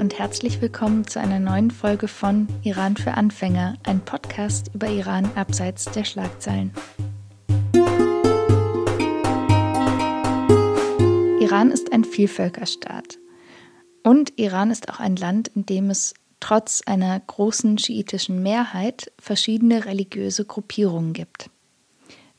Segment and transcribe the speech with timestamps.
[0.00, 5.30] und herzlich willkommen zu einer neuen Folge von Iran für Anfänger, ein Podcast über Iran
[5.34, 6.72] abseits der Schlagzeilen.
[11.38, 13.18] Iran ist ein Vielvölkerstaat.
[14.02, 19.84] Und Iran ist auch ein Land, in dem es trotz einer großen schiitischen Mehrheit verschiedene
[19.84, 21.50] religiöse Gruppierungen gibt.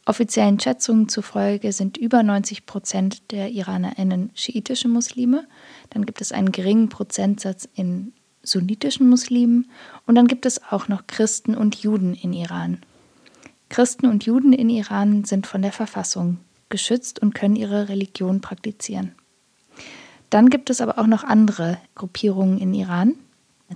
[0.08, 5.48] Offiziellen Schätzungen zufolge sind über 90 Prozent der IranerInnen schiitische Muslime.
[5.92, 8.14] Dann gibt es einen geringen Prozentsatz in
[8.44, 9.70] sunnitischen Muslimen.
[10.06, 12.82] Und dann gibt es auch noch Christen und Juden in Iran.
[13.70, 16.38] Christen und Juden in Iran sind von der Verfassung
[16.70, 19.14] geschützt und können ihre Religion praktizieren.
[20.30, 23.16] Dann gibt es aber auch noch andere Gruppierungen in Iran.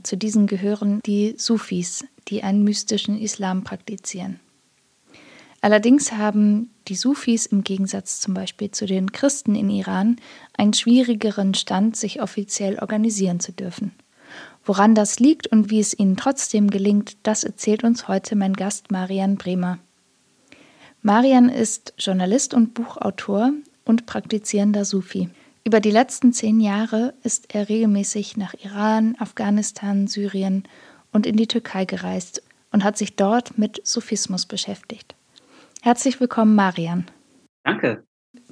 [0.04, 4.40] Zu diesen gehören die Sufis, die einen mystischen Islam praktizieren.
[5.62, 10.18] Allerdings haben die Sufis im Gegensatz zum Beispiel zu den Christen in Iran
[10.58, 13.94] einen schwierigeren Stand, sich offiziell organisieren zu dürfen.
[14.64, 18.92] Woran das liegt und wie es ihnen trotzdem gelingt, das erzählt uns heute mein Gast
[18.92, 19.78] Marian Bremer.
[21.02, 23.52] Marian ist Journalist und Buchautor
[23.84, 25.30] und praktizierender Sufi.
[25.64, 30.64] Über die letzten zehn Jahre ist er regelmäßig nach Iran, Afghanistan, Syrien
[31.12, 32.42] und in die Türkei gereist
[32.72, 35.16] und hat sich dort mit Sufismus beschäftigt.
[35.86, 37.06] Herzlich willkommen, Marian.
[37.64, 38.04] Danke.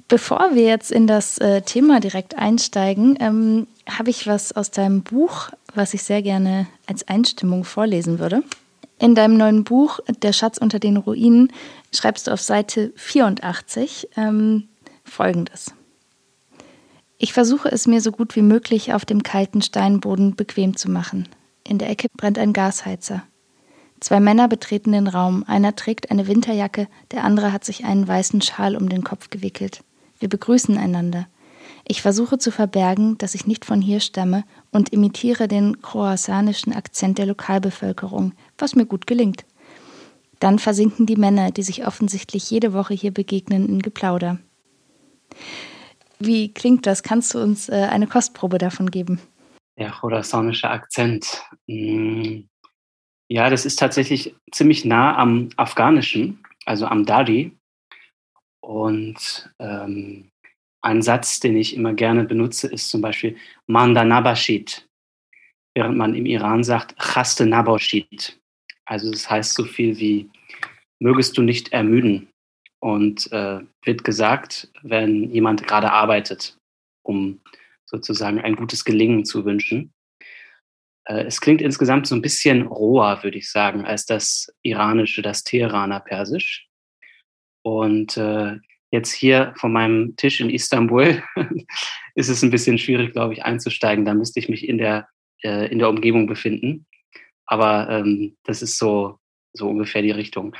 [0.06, 5.02] Bevor wir jetzt in das äh, Thema direkt einsteigen, ähm, habe ich was aus deinem
[5.02, 8.44] Buch, was ich sehr gerne als Einstimmung vorlesen würde.
[9.00, 11.52] In deinem neuen Buch Der Schatz unter den Ruinen
[11.92, 14.68] schreibst du auf Seite 84 ähm,
[15.02, 15.74] Folgendes.
[17.18, 21.28] Ich versuche es mir so gut wie möglich auf dem kalten Steinboden bequem zu machen.
[21.66, 23.24] In der Ecke brennt ein Gasheizer.
[24.04, 25.44] Zwei Männer betreten den Raum.
[25.46, 29.82] Einer trägt eine Winterjacke, der andere hat sich einen weißen Schal um den Kopf gewickelt.
[30.18, 31.26] Wir begrüßen einander.
[31.88, 37.16] Ich versuche zu verbergen, dass ich nicht von hier stamme und imitiere den croissanischen Akzent
[37.16, 39.46] der Lokalbevölkerung, was mir gut gelingt.
[40.38, 44.38] Dann versinken die Männer, die sich offensichtlich jede Woche hier begegnen, in Geplauder.
[46.18, 47.02] Wie klingt das?
[47.02, 49.18] Kannst du uns äh, eine Kostprobe davon geben?
[49.78, 51.42] Der chorasanische Akzent.
[51.66, 52.50] Hm.
[53.30, 57.52] Ja, das ist tatsächlich ziemlich nah am Afghanischen, also am Dari.
[58.60, 60.30] Und ähm,
[60.82, 63.36] ein Satz, den ich immer gerne benutze, ist zum Beispiel
[63.66, 64.86] Manda Nabashid,
[65.74, 68.38] während man im Iran sagt Chaste Nabashid.
[68.86, 70.30] Also das heißt so viel wie
[71.00, 72.28] mögest du nicht ermüden.
[72.80, 76.58] Und äh, wird gesagt, wenn jemand gerade arbeitet,
[77.02, 77.40] um
[77.86, 79.90] sozusagen ein gutes Gelingen zu wünschen.
[81.04, 85.44] Äh, es klingt insgesamt so ein bisschen roher, würde ich sagen, als das iranische, das
[85.44, 86.68] Teheraner Persisch.
[87.62, 88.56] Und äh,
[88.90, 91.22] jetzt hier von meinem Tisch in Istanbul
[92.14, 94.04] ist es ein bisschen schwierig, glaube ich, einzusteigen.
[94.04, 95.08] Da müsste ich mich in der,
[95.42, 96.86] äh, in der Umgebung befinden.
[97.46, 99.18] Aber ähm, das ist so,
[99.52, 100.54] so ungefähr die Richtung.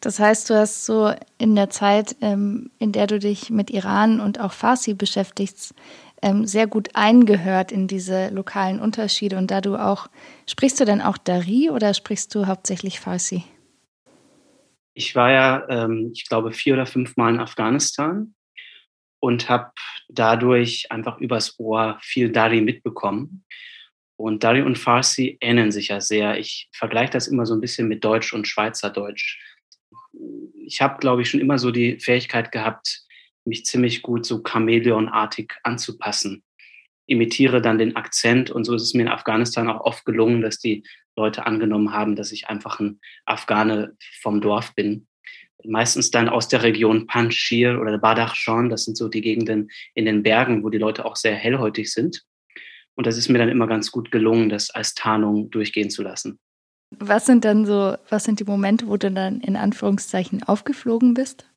[0.00, 4.20] Das heißt, du hast so in der Zeit, ähm, in der du dich mit Iran
[4.20, 5.74] und auch Farsi beschäftigst,
[6.22, 9.36] ähm, sehr gut eingehört in diese lokalen Unterschiede.
[9.36, 10.08] Und da du auch,
[10.46, 13.44] sprichst du denn auch Dari oder sprichst du hauptsächlich Farsi?
[14.94, 18.34] Ich war ja, ähm, ich glaube, vier oder fünf Mal in Afghanistan
[19.20, 19.70] und habe
[20.08, 23.44] dadurch einfach übers Ohr viel Dari mitbekommen.
[24.16, 26.38] Und Dari und Farsi ähneln sich ja sehr.
[26.38, 29.38] Ich vergleiche das immer so ein bisschen mit Deutsch und Schweizerdeutsch.
[30.66, 33.02] Ich habe, glaube ich, schon immer so die Fähigkeit gehabt,
[33.48, 36.42] mich ziemlich gut so Chamäleonartig anzupassen.
[37.06, 40.58] Imitiere dann den Akzent und so ist es mir in Afghanistan auch oft gelungen, dass
[40.58, 40.84] die
[41.16, 45.06] Leute angenommen haben, dass ich einfach ein Afghane vom Dorf bin.
[45.64, 50.22] Meistens dann aus der Region Panjshir oder Badakhshan, das sind so die Gegenden in den
[50.22, 52.22] Bergen, wo die Leute auch sehr hellhäutig sind.
[52.94, 56.38] Und das ist mir dann immer ganz gut gelungen, das als Tarnung durchgehen zu lassen.
[56.90, 61.48] Was sind dann so, was sind die Momente, wo du dann in Anführungszeichen aufgeflogen bist?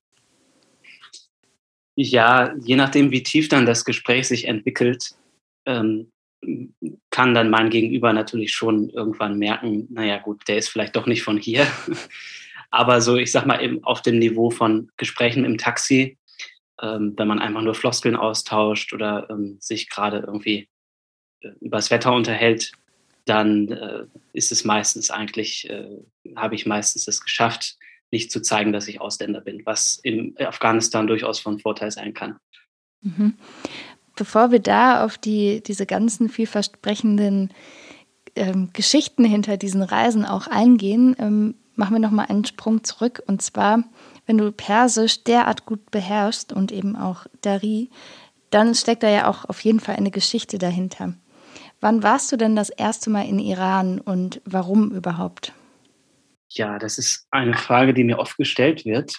[1.96, 5.16] Ja, je nachdem, wie tief dann das Gespräch sich entwickelt,
[5.66, 6.12] ähm,
[7.12, 11.24] kann dann mein Gegenüber natürlich schon irgendwann merken, naja gut, der ist vielleicht doch nicht
[11.24, 11.68] von hier.
[12.72, 16.18] Aber so, ich sag mal, eben auf dem Niveau von Gesprächen im Taxi,
[16.82, 20.70] ähm, wenn man einfach nur Floskeln austauscht oder ähm, sich gerade irgendwie
[21.42, 22.72] äh, übers Wetter unterhält,
[23.26, 25.98] dann äh, ist es meistens eigentlich, äh,
[26.36, 27.78] habe ich meistens es geschafft,
[28.12, 32.38] nicht zu zeigen, dass ich Ausländer bin, was in Afghanistan durchaus von Vorteil sein kann.
[33.02, 33.36] Mhm.
[34.16, 37.52] Bevor wir da auf die, diese ganzen vielversprechenden
[38.36, 43.24] ähm, Geschichten hinter diesen Reisen auch eingehen, ähm, machen wir nochmal einen Sprung zurück.
[43.26, 43.84] Und zwar,
[44.26, 47.90] wenn du Persisch derart gut beherrschst und eben auch Dari,
[48.50, 51.14] dann steckt da ja auch auf jeden Fall eine Geschichte dahinter.
[51.80, 55.54] Wann warst du denn das erste Mal in Iran und warum überhaupt?
[56.54, 59.18] Ja, das ist eine Frage, die mir oft gestellt wird.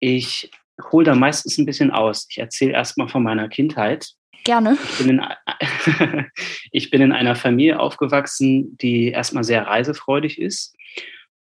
[0.00, 0.50] Ich
[0.90, 2.26] hole da meistens ein bisschen aus.
[2.30, 4.08] Ich erzähle erstmal von meiner Kindheit.
[4.44, 4.76] Gerne.
[4.82, 5.22] Ich bin, in,
[6.72, 10.76] ich bin in einer Familie aufgewachsen, die erstmal sehr reisefreudig ist.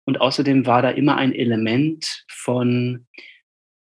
[0.05, 3.07] Und außerdem war da immer ein Element von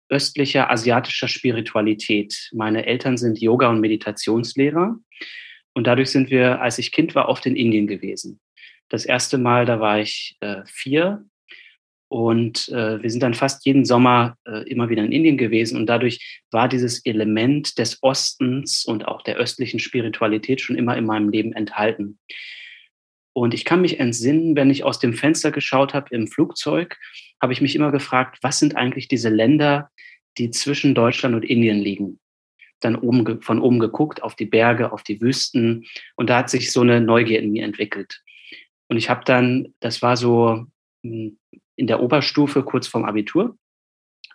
[0.09, 2.49] östlicher asiatischer Spiritualität.
[2.53, 4.97] Meine Eltern sind Yoga- und Meditationslehrer.
[5.73, 8.39] Und dadurch sind wir, als ich Kind war, oft in Indien gewesen.
[8.93, 11.25] Das erste Mal, da war ich äh, vier
[12.09, 15.77] und äh, wir sind dann fast jeden Sommer äh, immer wieder in Indien gewesen.
[15.77, 21.07] Und dadurch war dieses Element des Ostens und auch der östlichen Spiritualität schon immer in
[21.07, 22.19] meinem Leben enthalten.
[23.35, 26.99] Und ich kann mich entsinnen, wenn ich aus dem Fenster geschaut habe im Flugzeug,
[27.41, 29.89] habe ich mich immer gefragt, was sind eigentlich diese Länder,
[30.37, 32.19] die zwischen Deutschland und Indien liegen?
[32.79, 35.87] Dann oben, von oben geguckt auf die Berge, auf die Wüsten.
[36.15, 38.21] Und da hat sich so eine Neugier in mir entwickelt.
[38.87, 40.65] Und ich habe dann, das war so
[41.03, 41.37] hm,
[41.75, 43.57] in der Oberstufe kurz vorm Abitur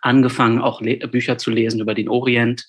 [0.01, 2.65] angefangen, auch Bücher zu lesen über den Orient,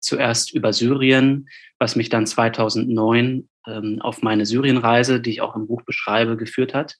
[0.00, 1.48] zuerst über Syrien,
[1.78, 6.74] was mich dann 2009 ähm, auf meine Syrienreise, die ich auch im Buch beschreibe, geführt
[6.74, 6.96] hat.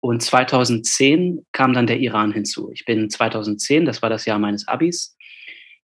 [0.00, 2.70] Und 2010 kam dann der Iran hinzu.
[2.72, 5.16] Ich bin 2010, das war das Jahr meines Abis,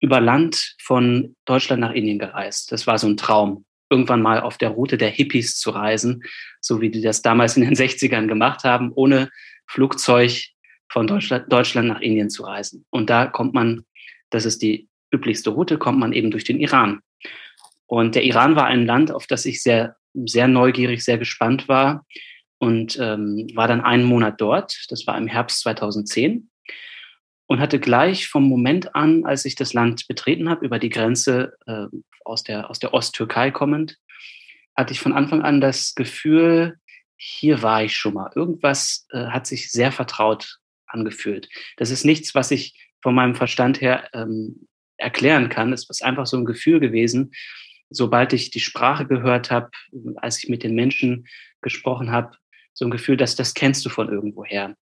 [0.01, 2.73] über Land von Deutschland nach Indien gereist.
[2.73, 6.23] Das war so ein Traum, irgendwann mal auf der Route der Hippies zu reisen,
[6.63, 9.31] so wie die das damals in den 60ern gemacht haben, ohne
[9.67, 10.47] Flugzeug
[10.91, 12.87] von Deutschland, Deutschland nach Indien zu reisen.
[12.91, 13.85] Und da kommt man,
[14.31, 17.01] das ist die üblichste Route, kommt man eben durch den Iran.
[17.87, 22.07] Und der Iran war ein Land, auf das ich sehr, sehr neugierig, sehr gespannt war
[22.59, 24.87] und ähm, war dann einen Monat dort.
[24.89, 26.49] Das war im Herbst 2010
[27.47, 31.53] und hatte gleich vom Moment an, als ich das Land betreten habe, über die Grenze
[31.67, 31.87] äh,
[32.25, 33.99] aus der, aus der Osttürkei kommend,
[34.77, 36.79] hatte ich von Anfang an das Gefühl,
[37.17, 38.31] hier war ich schon mal.
[38.35, 41.49] Irgendwas äh, hat sich sehr vertraut angefühlt.
[41.77, 44.67] Das ist nichts, was ich von meinem Verstand her ähm,
[44.97, 45.73] erklären kann.
[45.73, 47.33] Es ist einfach so ein Gefühl gewesen.
[47.91, 49.71] Sobald ich die Sprache gehört habe,
[50.17, 51.27] als ich mit den Menschen
[51.61, 52.37] gesprochen habe,
[52.73, 54.77] so ein Gefühl, dass das kennst du von irgendwoher.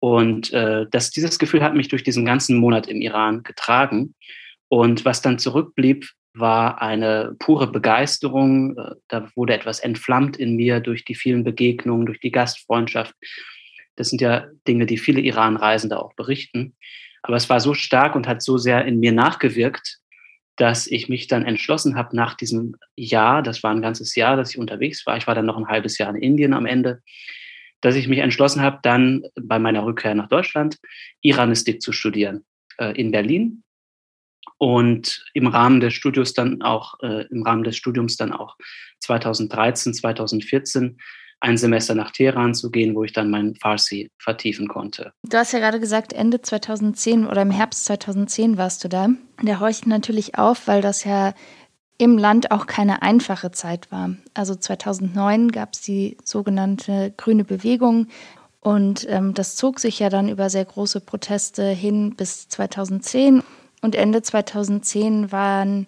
[0.00, 4.14] Und äh, das, dieses Gefühl hat mich durch diesen ganzen Monat im Iran getragen.
[4.68, 8.76] Und was dann zurückblieb, war eine pure Begeisterung.
[8.78, 13.14] Äh, da wurde etwas entflammt in mir durch die vielen Begegnungen, durch die Gastfreundschaft.
[13.96, 16.74] Das sind ja Dinge, die viele Iran-Reisende auch berichten.
[17.22, 19.98] Aber es war so stark und hat so sehr in mir nachgewirkt,
[20.56, 24.50] dass ich mich dann entschlossen habe, nach diesem Jahr, das war ein ganzes Jahr, dass
[24.50, 27.02] ich unterwegs war, ich war dann noch ein halbes Jahr in Indien am Ende,
[27.80, 30.76] dass ich mich entschlossen habe, dann bei meiner Rückkehr nach Deutschland
[31.22, 32.44] Iranistik zu studieren
[32.78, 33.62] äh, in Berlin
[34.60, 38.58] und im Rahmen des Studios dann auch, äh, im Rahmen des Studiums dann auch
[39.00, 40.98] 2013, 2014
[41.40, 45.14] ein Semester nach Teheran zu gehen, wo ich dann mein Farsi vertiefen konnte.
[45.22, 49.08] Du hast ja gerade gesagt, Ende 2010 oder im Herbst 2010 warst du da.
[49.40, 51.32] Der horcht natürlich auf, weil das ja
[51.96, 54.14] im Land auch keine einfache Zeit war.
[54.34, 58.08] Also 2009 gab es die sogenannte Grüne Bewegung
[58.60, 63.42] und ähm, das zog sich ja dann über sehr große Proteste hin bis 2010.
[63.80, 65.86] Und Ende 2010 waren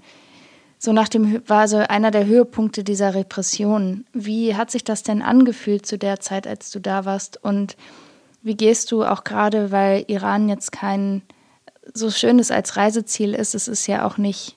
[0.79, 4.05] so nach dem war so einer der Höhepunkte dieser Repression.
[4.12, 7.43] Wie hat sich das denn angefühlt zu der Zeit, als du da warst?
[7.43, 7.76] Und
[8.43, 11.23] wie gehst du auch gerade, weil Iran jetzt kein
[11.95, 14.57] so schönes als Reiseziel ist, es ist ja auch nicht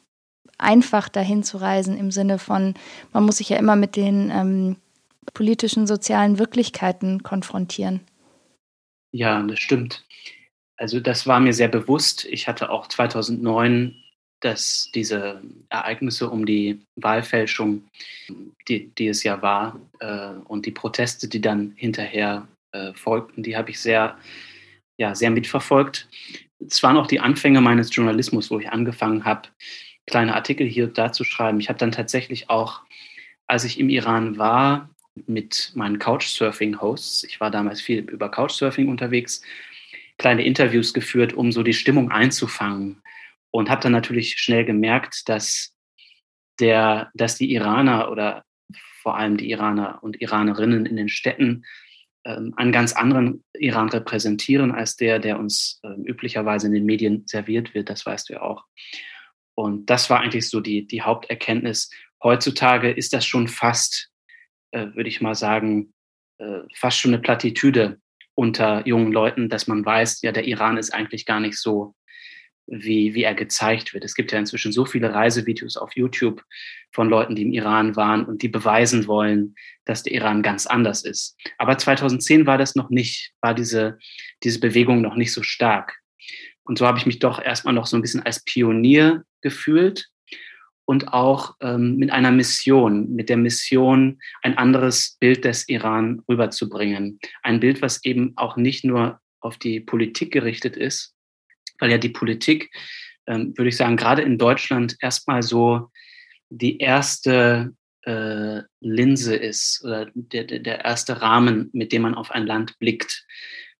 [0.58, 2.74] einfach dahin zu reisen im Sinne von,
[3.14, 4.78] man muss sich ja immer mit den ähm,
[5.34, 8.02] politischen, sozialen Wirklichkeiten konfrontieren.
[9.12, 10.04] Ja, das stimmt.
[10.78, 12.26] Also das war mir sehr bewusst.
[12.26, 13.96] Ich hatte auch 2009
[14.46, 17.84] dass diese Ereignisse um die Wahlfälschung,
[18.68, 23.58] die, die es ja war, äh, und die Proteste, die dann hinterher äh, folgten, die
[23.58, 24.18] habe ich sehr,
[24.98, 26.08] ja, sehr mitverfolgt.
[26.60, 29.50] Es waren auch die Anfänge meines Journalismus, wo ich angefangen habe,
[30.06, 31.60] kleine Artikel hier und da zu schreiben.
[31.60, 32.82] Ich habe dann tatsächlich auch,
[33.48, 34.90] als ich im Iran war,
[35.26, 39.42] mit meinen Couchsurfing-Hosts, ich war damals viel über Couchsurfing unterwegs,
[40.18, 43.02] kleine Interviews geführt, um so die Stimmung einzufangen
[43.52, 45.74] und habe dann natürlich schnell gemerkt, dass
[46.60, 48.44] der, dass die Iraner oder
[49.02, 51.64] vor allem die Iraner und Iranerinnen in den Städten
[52.26, 57.24] ähm, einen ganz anderen Iran repräsentieren als der, der uns ähm, üblicherweise in den Medien
[57.28, 57.90] serviert wird.
[57.90, 58.64] Das weißt du ja auch.
[59.56, 61.90] Und das war eigentlich so die, die Haupterkenntnis.
[62.24, 64.10] Heutzutage ist das schon fast,
[64.72, 65.94] äh, würde ich mal sagen,
[66.40, 68.02] äh, fast schon eine Plattitüde
[68.36, 71.96] unter jungen Leuten, dass man weiß, ja, der Iran ist eigentlich gar nicht so
[72.68, 74.04] wie, wie er gezeigt wird.
[74.04, 76.44] Es gibt ja inzwischen so viele Reisevideos auf YouTube
[76.92, 81.04] von Leuten, die im Iran waren und die beweisen wollen, dass der Iran ganz anders
[81.04, 81.38] ist.
[81.58, 84.00] Aber 2010 war das noch nicht, war diese,
[84.44, 86.00] diese Bewegung noch nicht so stark.
[86.64, 90.10] Und so habe ich mich doch erstmal noch so ein bisschen als Pionier gefühlt
[90.86, 97.20] und auch ähm, mit einer Mission, mit der Mission, ein anderes Bild des Iran rüberzubringen.
[97.44, 101.14] Ein Bild, was eben auch nicht nur auf die Politik gerichtet ist,
[101.80, 102.72] weil ja die Politik,
[103.28, 105.92] ähm, würde ich sagen, gerade in Deutschland erstmal so
[106.50, 107.74] die erste
[108.04, 113.26] äh, Linse ist oder der, der erste Rahmen, mit dem man auf ein Land blickt.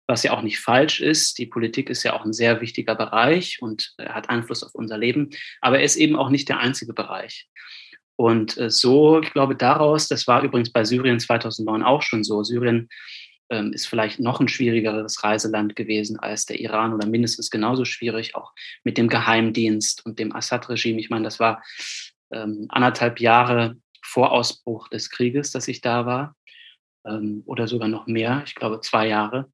[0.06, 1.38] Was ja auch nicht falsch ist.
[1.38, 4.98] Die Politik ist ja auch ein sehr wichtiger Bereich und äh, hat Einfluss auf unser
[4.98, 5.30] Leben.
[5.60, 7.48] Aber er ist eben auch nicht der einzige Bereich.
[8.16, 12.42] Und äh, so, ich glaube, daraus, das war übrigens bei Syrien 2009 auch schon so.
[12.42, 12.88] Syrien
[13.50, 18.34] ähm, ist vielleicht noch ein schwierigeres Reiseland gewesen als der Iran oder mindestens genauso schwierig,
[18.34, 18.52] auch
[18.84, 20.98] mit dem Geheimdienst und dem Assad-Regime.
[20.98, 21.62] Ich meine, das war
[22.32, 26.34] ähm, anderthalb Jahre vor Ausbruch des Krieges, dass ich da war
[27.44, 29.50] oder sogar noch mehr, ich glaube zwei Jahre.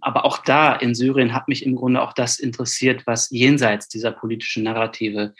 [0.00, 4.12] Aber auch da in Syrien hat mich im Grunde auch das interessiert, was jenseits dieser
[4.12, 5.34] politischen Narrative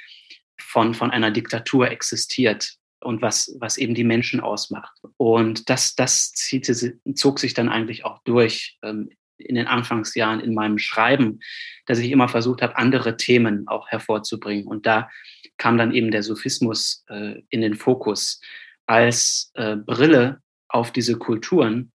[0.59, 4.93] von, von einer Diktatur existiert und was, was eben die Menschen ausmacht.
[5.17, 6.67] Und das, das zieht,
[7.15, 11.41] zog sich dann eigentlich auch durch ähm, in den Anfangsjahren in meinem Schreiben,
[11.87, 14.67] dass ich immer versucht habe, andere Themen auch hervorzubringen.
[14.67, 15.11] Und da
[15.57, 18.41] kam dann eben der Sophismus äh, in den Fokus
[18.87, 20.41] als äh, Brille
[20.71, 21.93] auf diese Kulturen,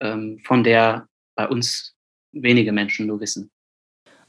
[0.00, 1.94] ähm, von der bei uns
[2.32, 3.50] wenige Menschen nur wissen.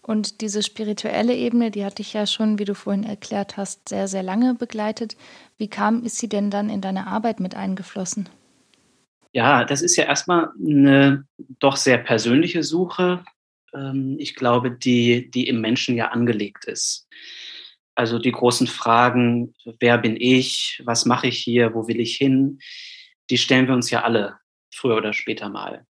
[0.01, 4.09] Und diese spirituelle Ebene, die hatte ich ja schon, wie du vorhin erklärt hast, sehr,
[4.09, 5.15] sehr lange begleitet.
[5.57, 8.27] Wie kam, ist sie denn dann in deine Arbeit mit eingeflossen?
[9.31, 11.25] Ja, das ist ja erstmal eine
[11.59, 13.23] doch sehr persönliche Suche.
[13.73, 17.07] Ähm, ich glaube, die, die im Menschen ja angelegt ist.
[17.95, 22.59] Also die großen Fragen, wer bin ich, was mache ich hier, wo will ich hin,
[23.29, 24.37] die stellen wir uns ja alle
[24.73, 25.85] früher oder später mal.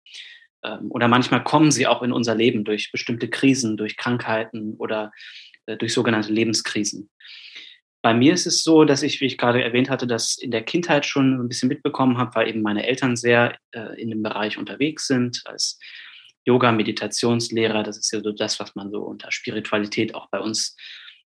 [0.62, 5.12] Ähm, oder manchmal kommen sie auch in unser Leben durch bestimmte Krisen, durch Krankheiten oder
[5.66, 7.10] äh, durch sogenannte Lebenskrisen.
[8.02, 10.62] Bei mir ist es so, dass ich, wie ich gerade erwähnt hatte, das in der
[10.62, 14.56] Kindheit schon ein bisschen mitbekommen habe, weil eben meine Eltern sehr äh, in dem Bereich
[14.56, 15.78] unterwegs sind, als
[16.46, 17.82] Yoga, Meditationslehrer.
[17.82, 20.76] Das ist ja so das, was man so unter Spiritualität auch bei uns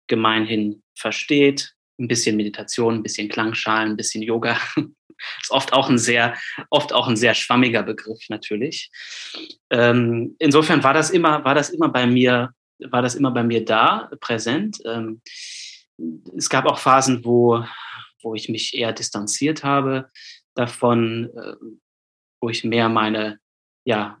[0.07, 1.74] gemeinhin versteht.
[1.97, 4.57] Ein bisschen Meditation, ein bisschen Klangschalen, ein bisschen Yoga.
[5.41, 6.35] Ist oft auch ein sehr,
[6.69, 8.91] oft auch ein sehr schwammiger Begriff natürlich.
[9.69, 13.63] Ähm, insofern war das immer, war das immer bei mir, war das immer bei mir
[13.63, 14.79] da, präsent.
[14.85, 15.21] Ähm,
[16.35, 17.63] es gab auch Phasen, wo,
[18.21, 20.09] wo ich mich eher distanziert habe
[20.55, 21.55] davon, äh,
[22.41, 23.39] wo ich mehr meine,
[23.85, 24.19] ja,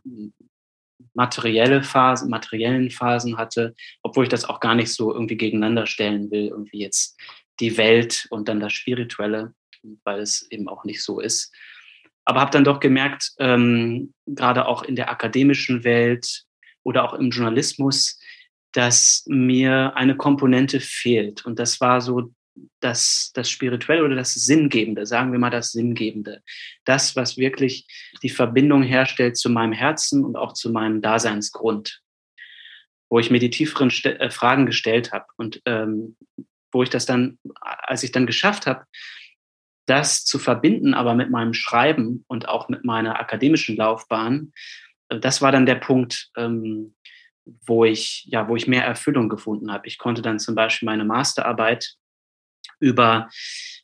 [1.13, 6.29] materielle Phasen, materiellen Phasen hatte, obwohl ich das auch gar nicht so irgendwie gegeneinander stellen
[6.29, 7.17] will, irgendwie jetzt
[7.59, 9.53] die Welt und dann das Spirituelle
[10.03, 11.53] weil es eben auch nicht so ist.
[12.23, 16.43] Aber habe dann doch gemerkt, ähm, gerade auch in der akademischen Welt
[16.83, 18.19] oder auch im Journalismus,
[18.71, 21.45] dass mir eine Komponente fehlt.
[21.45, 22.33] Und das war so
[22.79, 26.41] das, das Spirituelle oder das Sinngebende, sagen wir mal das Sinngebende.
[26.83, 27.85] Das, was wirklich
[28.23, 32.01] die Verbindung herstellt zu meinem Herzen und auch zu meinem Daseinsgrund.
[33.09, 36.17] Wo ich mir die tieferen St äh, Fragen gestellt habe und ähm,
[36.75, 38.83] wo ich das dann, als ich dann geschafft habe,
[39.85, 44.51] das zu verbinden, aber mit meinem Schreiben und auch mit meiner akademischen Laufbahn,
[45.07, 46.93] äh, das war dann der Punkt, ähm,
[47.65, 49.87] wo ich, ja, wo ich mehr Erfüllung gefunden habe.
[49.87, 51.93] Ich konnte dann zum Beispiel meine Masterarbeit
[52.79, 53.29] über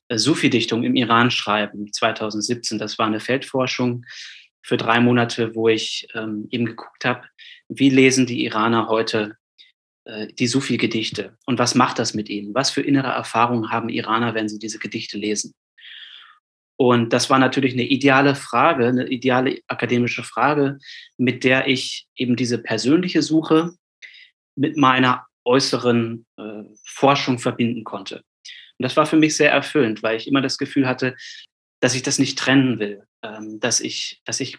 [0.09, 2.77] äh, Sufi-Dichtung im Iran schreiben, 2017.
[2.77, 4.05] Das war eine Feldforschung
[4.61, 7.23] für drei Monate, wo ich ähm, eben geguckt habe,
[7.69, 9.37] wie lesen die Iraner heute
[10.05, 12.55] die Sufi-Gedichte und was macht das mit ihnen?
[12.55, 15.53] Was für innere Erfahrungen haben Iraner, wenn sie diese Gedichte lesen?
[16.81, 20.79] Und das war natürlich eine ideale Frage, eine ideale akademische Frage,
[21.15, 23.75] mit der ich eben diese persönliche Suche
[24.55, 28.23] mit meiner äußeren äh, Forschung verbinden konnte.
[28.79, 31.15] Und das war für mich sehr erfüllend, weil ich immer das Gefühl hatte,
[31.81, 34.57] dass ich das nicht trennen will, ähm, dass ich, dass ich,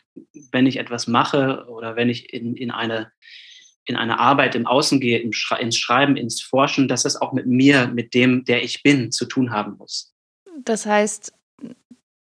[0.52, 3.11] wenn ich etwas mache oder wenn ich in, in eine
[3.85, 7.33] in eine Arbeit im Außen gehe, im Schre ins Schreiben, ins Forschen, dass es auch
[7.33, 10.15] mit mir, mit dem, der ich bin, zu tun haben muss.
[10.65, 11.33] Das heißt,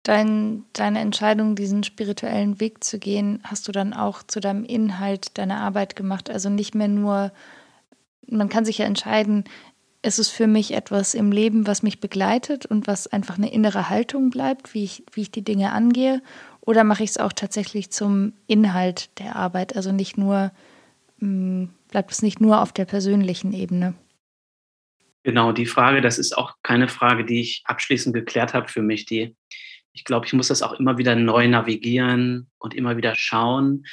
[0.02, 5.36] dein, deine Entscheidung, diesen spirituellen Weg zu gehen, hast du dann auch zu deinem Inhalt
[5.36, 6.30] deiner Arbeit gemacht.
[6.30, 7.32] Also nicht mehr nur,
[8.26, 9.44] man kann sich ja entscheiden,
[10.00, 13.88] ist es für mich etwas im Leben, was mich begleitet und was einfach eine innere
[13.88, 16.22] Haltung bleibt, wie ich, wie ich die Dinge angehe,
[16.60, 19.74] oder mache ich es auch tatsächlich zum Inhalt der Arbeit?
[19.74, 20.52] Also nicht nur,
[21.20, 23.94] bleibt es nicht nur auf der persönlichen Ebene?
[25.24, 29.04] Genau, die Frage, das ist auch keine Frage, die ich abschließend geklärt habe für mich.
[29.04, 29.36] Die,
[29.92, 33.84] ich glaube, ich muss das auch immer wieder neu navigieren und immer wieder schauen.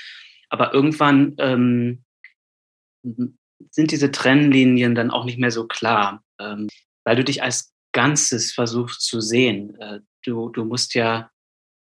[0.49, 2.03] Aber irgendwann ähm,
[3.03, 6.69] sind diese Trennlinien dann auch nicht mehr so klar, ähm,
[7.03, 9.75] weil du dich als Ganzes versuchst zu sehen.
[9.79, 11.31] Äh, du, du musst ja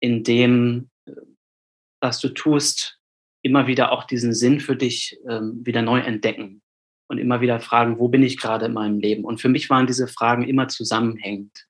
[0.00, 1.12] in dem, äh,
[2.00, 2.95] was du tust,
[3.46, 6.62] immer wieder auch diesen Sinn für dich ähm, wieder neu entdecken
[7.06, 9.24] und immer wieder fragen, wo bin ich gerade in meinem Leben?
[9.24, 11.66] Und für mich waren diese Fragen immer zusammenhängend.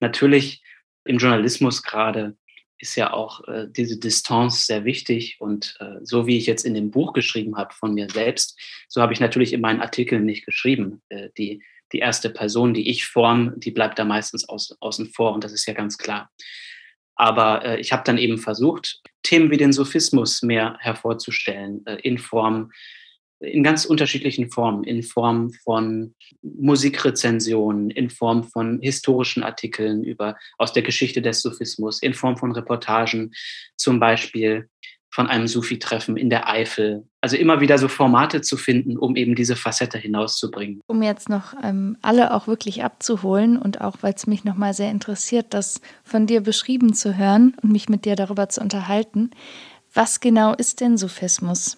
[0.00, 0.62] Natürlich
[1.04, 2.36] im Journalismus gerade
[2.78, 5.36] ist ja auch äh, diese Distanz sehr wichtig.
[5.38, 9.00] Und äh, so wie ich jetzt in dem Buch geschrieben habe von mir selbst, so
[9.00, 11.00] habe ich natürlich in meinen Artikeln nicht geschrieben.
[11.08, 11.62] Äh, die,
[11.92, 15.32] die erste Person, die ich form, die bleibt da meistens aus, außen vor.
[15.32, 16.32] Und das ist ja ganz klar.
[17.16, 22.18] Aber äh, ich habe dann eben versucht, Themen wie den Sophismus mehr hervorzustellen, äh, in
[22.18, 22.70] Form
[23.42, 30.72] in ganz unterschiedlichen Formen, in Form von Musikrezensionen, in Form von historischen Artikeln über, aus
[30.72, 33.32] der Geschichte des Sufismus, in Form von Reportagen,
[33.76, 34.68] zum Beispiel
[35.12, 37.06] von einem Sufi-Treffen in der Eifel.
[37.20, 40.80] Also immer wieder so Formate zu finden, um eben diese Facette hinauszubringen.
[40.86, 44.90] Um jetzt noch ähm, alle auch wirklich abzuholen und auch, weil es mich nochmal sehr
[44.90, 49.30] interessiert, das von dir beschrieben zu hören und mich mit dir darüber zu unterhalten.
[49.94, 51.76] Was genau ist denn Sufismus?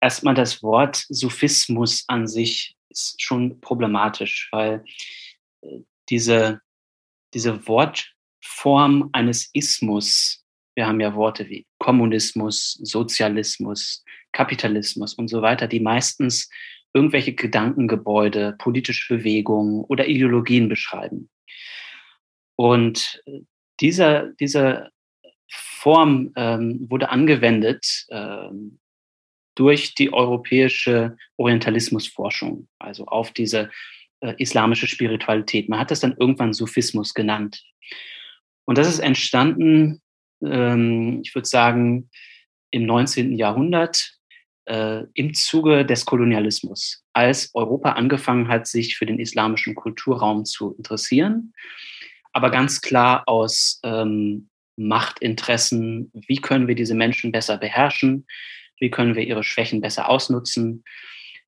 [0.00, 4.84] erstmal das Wort Sufismus an sich ist schon problematisch, weil
[5.62, 6.60] äh, diese,
[7.34, 15.66] diese Wortform eines Ismus, wir haben ja Worte wie Kommunismus, Sozialismus, Kapitalismus und so weiter,
[15.66, 16.48] die meistens
[16.92, 21.30] irgendwelche Gedankengebäude, politische Bewegungen oder Ideologien beschreiben.
[22.56, 23.40] Und äh,
[23.80, 24.90] dieser, diese
[25.48, 28.78] Form ähm, wurde angewendet ähm,
[29.54, 33.70] durch die europäische Orientalismusforschung, also auf diese
[34.20, 35.68] äh, islamische Spiritualität.
[35.68, 37.62] Man hat das dann irgendwann Sufismus genannt.
[38.66, 40.02] Und das ist entstanden,
[40.44, 42.10] ähm, ich würde sagen,
[42.70, 43.36] im 19.
[43.36, 44.18] Jahrhundert
[44.66, 50.74] äh, im Zuge des Kolonialismus, als Europa angefangen hat, sich für den islamischen Kulturraum zu
[50.76, 51.52] interessieren,
[52.32, 58.26] aber ganz klar aus ähm, Machtinteressen, wie können wir diese Menschen besser beherrschen,
[58.78, 60.84] wie können wir ihre Schwächen besser ausnutzen.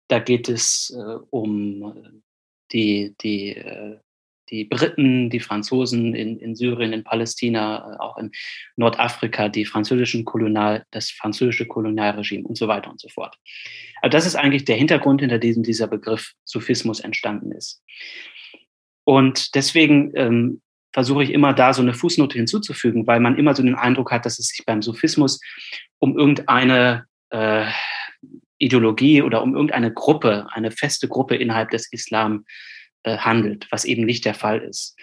[0.09, 2.23] Da geht es äh, um
[2.73, 3.99] die, die, äh,
[4.53, 8.31] die Briten, die Franzosen in, in Syrien, in Palästina, äh, auch in
[8.77, 13.37] Nordafrika, die französischen Kolonial, das französische Kolonialregime und so weiter und so fort.
[14.03, 17.83] Also das ist eigentlich der Hintergrund, hinter diesem dieser Begriff Sufismus entstanden ist.
[19.05, 20.61] Und deswegen ähm,
[20.93, 24.27] versuche ich immer da so eine Fußnote hinzuzufügen, weil man immer so den Eindruck hat,
[24.27, 25.41] dass es sich beim Sufismus
[25.99, 27.67] um irgendeine äh,
[28.59, 32.45] Ideologie oder um irgendeine Gruppe, eine feste Gruppe innerhalb des Islam
[33.05, 34.97] äh, handelt, was eben nicht der Fall ist.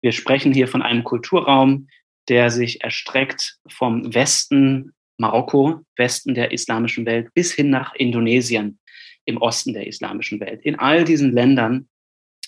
[0.00, 1.88] Wir sprechen hier von einem Kulturraum,
[2.28, 8.78] der sich erstreckt vom Westen Marokko, Westen der islamischen Welt, bis hin nach Indonesien
[9.24, 10.62] im Osten der islamischen Welt.
[10.62, 11.88] In all diesen Ländern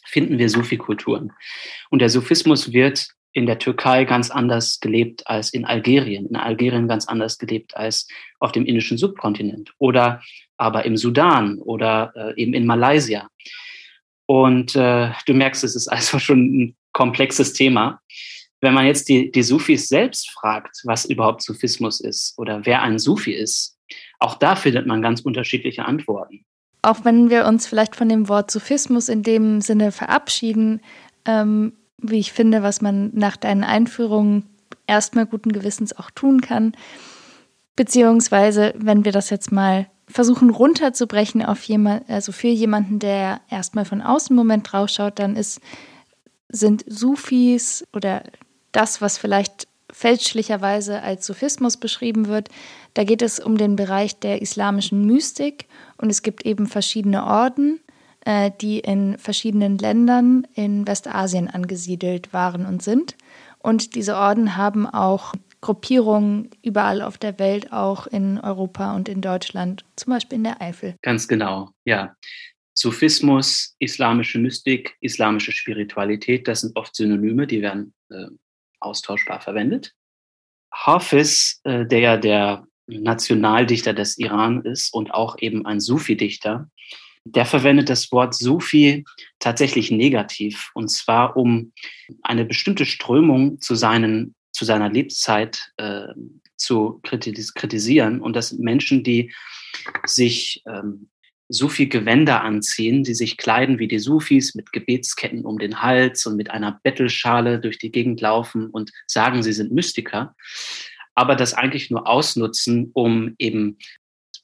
[0.07, 1.33] finden wir Sufi-Kulturen.
[1.91, 6.89] Und der Sufismus wird in der Türkei ganz anders gelebt als in Algerien, in Algerien
[6.89, 8.09] ganz anders gelebt als
[8.41, 10.23] auf dem indischen Subkontinent oder
[10.57, 13.29] aber im Sudan oder äh, eben in Malaysia.
[14.31, 18.01] Und äh, du merkst, es ist also schon ein komplexes Thema.
[18.61, 23.01] Wenn man jetzt die, die Sufis selbst fragt, was überhaupt Sufismus ist oder wer ein
[23.01, 23.77] Sufi ist,
[24.21, 26.45] auch da findet man ganz unterschiedliche Antworten.
[26.83, 30.81] Auch wenn wir uns vielleicht von dem Wort Sufismus in dem Sinne verabschieden,
[31.25, 34.45] ähm, wie ich finde, was man nach deinen Einführungen
[34.87, 36.77] erstmal guten Gewissens auch tun kann.
[37.75, 43.85] Beziehungsweise, wenn wir das jetzt mal versuchen runterzubrechen auf jemand, also für jemanden, der erstmal
[43.85, 45.61] von außen einen Moment draufschaut, dann ist,
[46.49, 48.23] sind Sufis oder
[48.73, 52.49] das, was vielleicht fälschlicherweise als Sufismus beschrieben wird,
[52.95, 57.81] da geht es um den Bereich der islamischen Mystik und es gibt eben verschiedene Orden
[58.25, 63.17] äh, die in verschiedenen Ländern in Westasien angesiedelt waren und sind.
[63.59, 69.21] Und diese Orden haben auch Gruppierungen überall auf der Welt, auch in Europa und in
[69.21, 70.97] Deutschland, zum Beispiel in der Eifel.
[71.03, 72.15] Ganz genau, ja.
[72.75, 78.27] Sufismus, islamische Mystik, islamische Spiritualität, das sind oft Synonyme, die werden äh,
[78.79, 79.93] austauschbar verwendet.
[80.73, 86.71] Hafiz, äh, der ja der Nationaldichter des Iran ist und auch eben ein Sufi-Dichter,
[87.25, 89.05] der verwendet das Wort Sufi
[89.39, 91.73] tatsächlich negativ und zwar um
[92.23, 96.09] eine bestimmte Strömung zu, seinen, zu seiner Lebenszeit äh,
[96.57, 99.33] zu kritis kritisieren und das sind Menschen, die
[100.07, 101.09] sich ähm,
[101.51, 106.51] Sufi-Gewänder anziehen, die sich kleiden wie die Sufis mit Gebetsketten um den Hals und mit
[106.51, 110.37] einer Bettelschale durch die Gegend laufen und sagen, sie sind Mystiker,
[111.15, 113.79] aber das eigentlich nur ausnutzen, um eben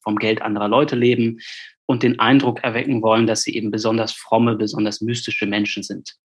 [0.03, 1.39] vom Geld anderer Leute leben
[1.87, 6.17] und den Eindruck erwecken wollen, dass sie eben besonders fromme, besonders mystische Menschen sind.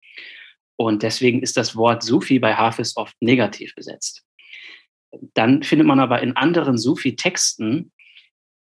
[0.76, 4.24] Und deswegen ist das Wort Sufi bei Hafiz oft negativ besetzt.
[5.34, 7.92] Dann findet man aber in anderen Sufi-Texten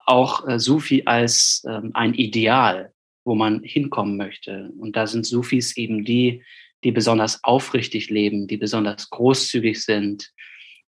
[0.05, 4.71] auch äh, Sufi als ähm, ein Ideal, wo man hinkommen möchte.
[4.77, 6.43] Und da sind Sufis eben die,
[6.83, 10.31] die besonders aufrichtig leben, die besonders großzügig sind,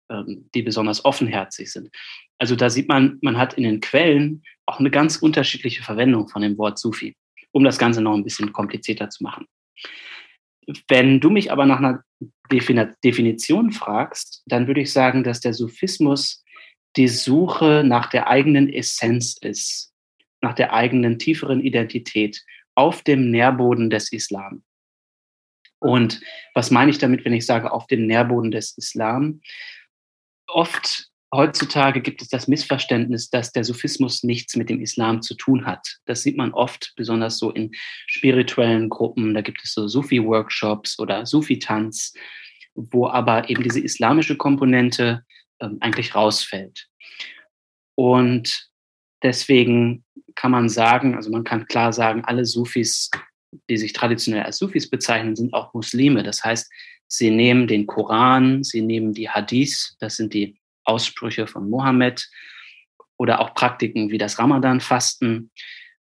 [0.10, 1.90] ähm, die besonders offenherzig sind.
[2.38, 6.44] Also da sieht man, man hat in den Quellen auch eine ganz unterschiedliche Verwendung von
[6.44, 7.16] dem Wort Sufi,
[7.52, 9.48] um das Ganze noch ein bisschen komplizierter zu machen.
[10.88, 12.04] Wenn du mich aber nach einer
[12.52, 16.44] Definition fragst, dann würde ich sagen, dass der Sufismus
[16.96, 19.94] die Suche nach der eigenen Essenz ist,
[20.42, 22.44] nach der eigenen tieferen Identität
[22.76, 24.64] auf dem Nährboden des Islam.
[25.80, 26.22] Und
[26.54, 29.42] was meine ich damit, wenn ich sage auf dem Nährboden des Islam?
[30.48, 35.66] Oft heutzutage gibt es das Missverständnis, dass der Sufismus nichts mit dem Islam zu tun
[35.66, 35.98] hat.
[36.06, 37.72] Das sieht man oft, besonders so in
[38.08, 39.34] spirituellen Gruppen.
[39.34, 42.14] Da gibt es so Sufi-Workshops oder Sufi-Tanz,
[42.76, 45.24] wo aber eben diese islamische Komponente
[45.60, 46.88] ähm, eigentlich rausfällt.
[47.96, 48.70] Und
[49.24, 53.10] deswegen kann man sagen, also man kann klar sagen, alle Sufis,
[53.70, 56.22] die sich traditionell als Sufis bezeichnen, sind auch Muslime.
[56.22, 56.72] Das heißt,
[57.08, 62.30] sie nehmen den Koran, sie nehmen die Hadith, das sind die Aussprüche von Mohammed
[63.18, 65.52] oder auch Praktiken wie das Ramadan-Fasten,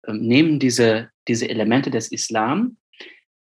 [0.08, 2.78] ähm, nehmen diese, diese Elemente des Islam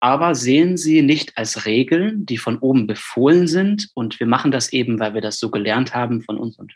[0.01, 3.91] aber sehen sie nicht als Regeln, die von oben befohlen sind.
[3.95, 6.75] Und wir machen das eben, weil wir das so gelernt haben von uns und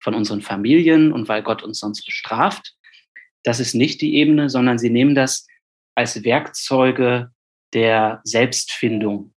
[0.00, 2.74] von unseren Familien und weil Gott uns sonst bestraft.
[3.42, 5.46] Das ist nicht die Ebene, sondern sie nehmen das
[5.96, 7.32] als Werkzeuge
[7.74, 9.34] der Selbstfindung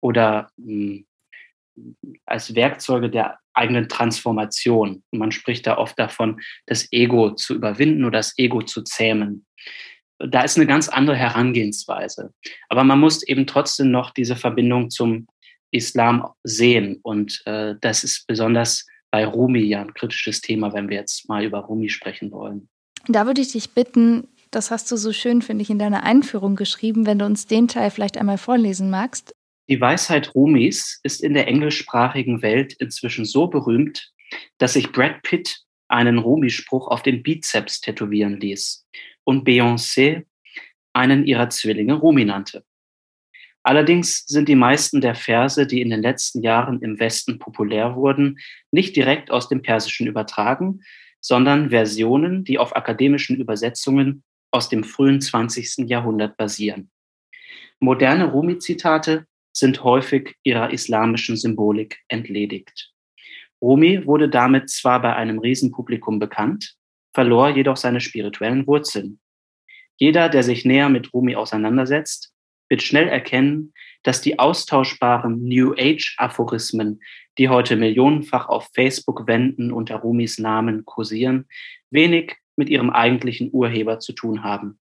[0.00, 1.06] oder mh, hm,
[2.26, 5.02] als Werkzeuge der eigenen Transformation.
[5.10, 9.46] Und man spricht da oft davon, das Ego zu überwinden oder das Ego zu zähmen
[10.28, 12.32] da ist eine ganz andere Herangehensweise.
[12.68, 15.26] Aber man muss eben trotzdem noch diese Verbindung zum
[15.70, 17.00] Islam sehen.
[17.02, 21.44] Und äh, das ist besonders bei Rumi ja ein kritisches Thema, wenn wir jetzt mal
[21.44, 22.68] über Rumi sprechen wollen.
[23.08, 26.56] Da würde ich dich bitten, das hast du so schön, finde ich, in deiner Einführung
[26.56, 29.34] geschrieben, wenn du uns den Teil vielleicht einmal vorlesen magst.
[29.72, 34.12] Die Weisheit Rumis ist in der englischsprachigen Welt inzwischen so berühmt,
[34.58, 38.86] dass sich Brad Pitt einen Rumi-Spruch auf den Bizeps tätowieren ließ
[39.24, 40.26] und Beyoncé
[40.92, 42.66] einen ihrer Zwillinge Rumi nannte.
[43.62, 48.40] Allerdings sind die meisten der Verse, die in den letzten Jahren im Westen populär wurden,
[48.72, 50.82] nicht direkt aus dem Persischen übertragen,
[51.18, 55.88] sondern Versionen, die auf akademischen Übersetzungen aus dem frühen 20.
[55.88, 56.90] Jahrhundert basieren.
[57.80, 62.92] Moderne Rumi-Zitate sind häufig ihrer islamischen Symbolik entledigt.
[63.60, 66.74] Rumi wurde damit zwar bei einem Riesenpublikum bekannt,
[67.14, 69.20] verlor jedoch seine spirituellen Wurzeln.
[69.96, 72.32] Jeder, der sich näher mit Rumi auseinandersetzt,
[72.68, 77.00] wird schnell erkennen, dass die austauschbaren New Age-Aphorismen,
[77.38, 81.46] die heute millionenfach auf Facebook-Wänden unter Rumis Namen kursieren,
[81.90, 84.80] wenig mit ihrem eigentlichen Urheber zu tun haben.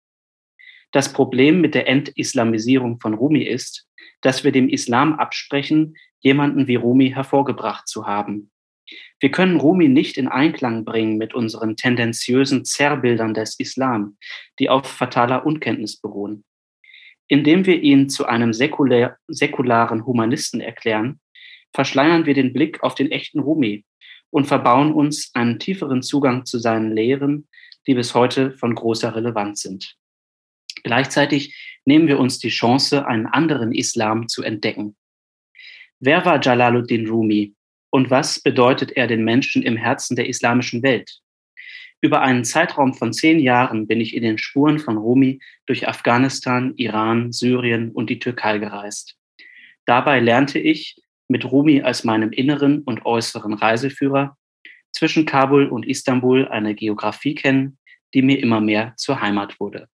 [0.91, 3.88] Das Problem mit der Entislamisierung von Rumi ist,
[4.21, 8.51] dass wir dem Islam absprechen, jemanden wie Rumi hervorgebracht zu haben.
[9.19, 14.17] Wir können Rumi nicht in Einklang bringen mit unseren tendenziösen Zerrbildern des Islam,
[14.57, 16.43] die auf fataler Unkenntnis beruhen.
[17.27, 21.19] Indem wir ihn zu einem säkulär, säkularen Humanisten erklären,
[21.73, 23.85] verschleiern wir den Blick auf den echten Rumi
[24.31, 27.47] und verbauen uns einen tieferen Zugang zu seinen Lehren,
[27.87, 29.98] die bis heute von großer Relevanz sind.
[30.83, 34.95] Gleichzeitig nehmen wir uns die Chance, einen anderen Islam zu entdecken.
[35.99, 37.55] Wer war Jalaluddin Rumi?
[37.89, 41.19] und was bedeutet er den Menschen im Herzen der islamischen Welt?
[42.01, 46.73] Über einen Zeitraum von zehn Jahren bin ich in den Spuren von Rumi durch Afghanistan,
[46.77, 49.17] Iran, Syrien und die Türkei gereist.
[49.85, 50.95] Dabei lernte ich
[51.27, 54.37] mit Rumi als meinem inneren und äußeren Reiseführer
[54.91, 57.77] zwischen Kabul und Istanbul eine Geografie kennen,
[58.13, 59.87] die mir immer mehr zur Heimat wurde.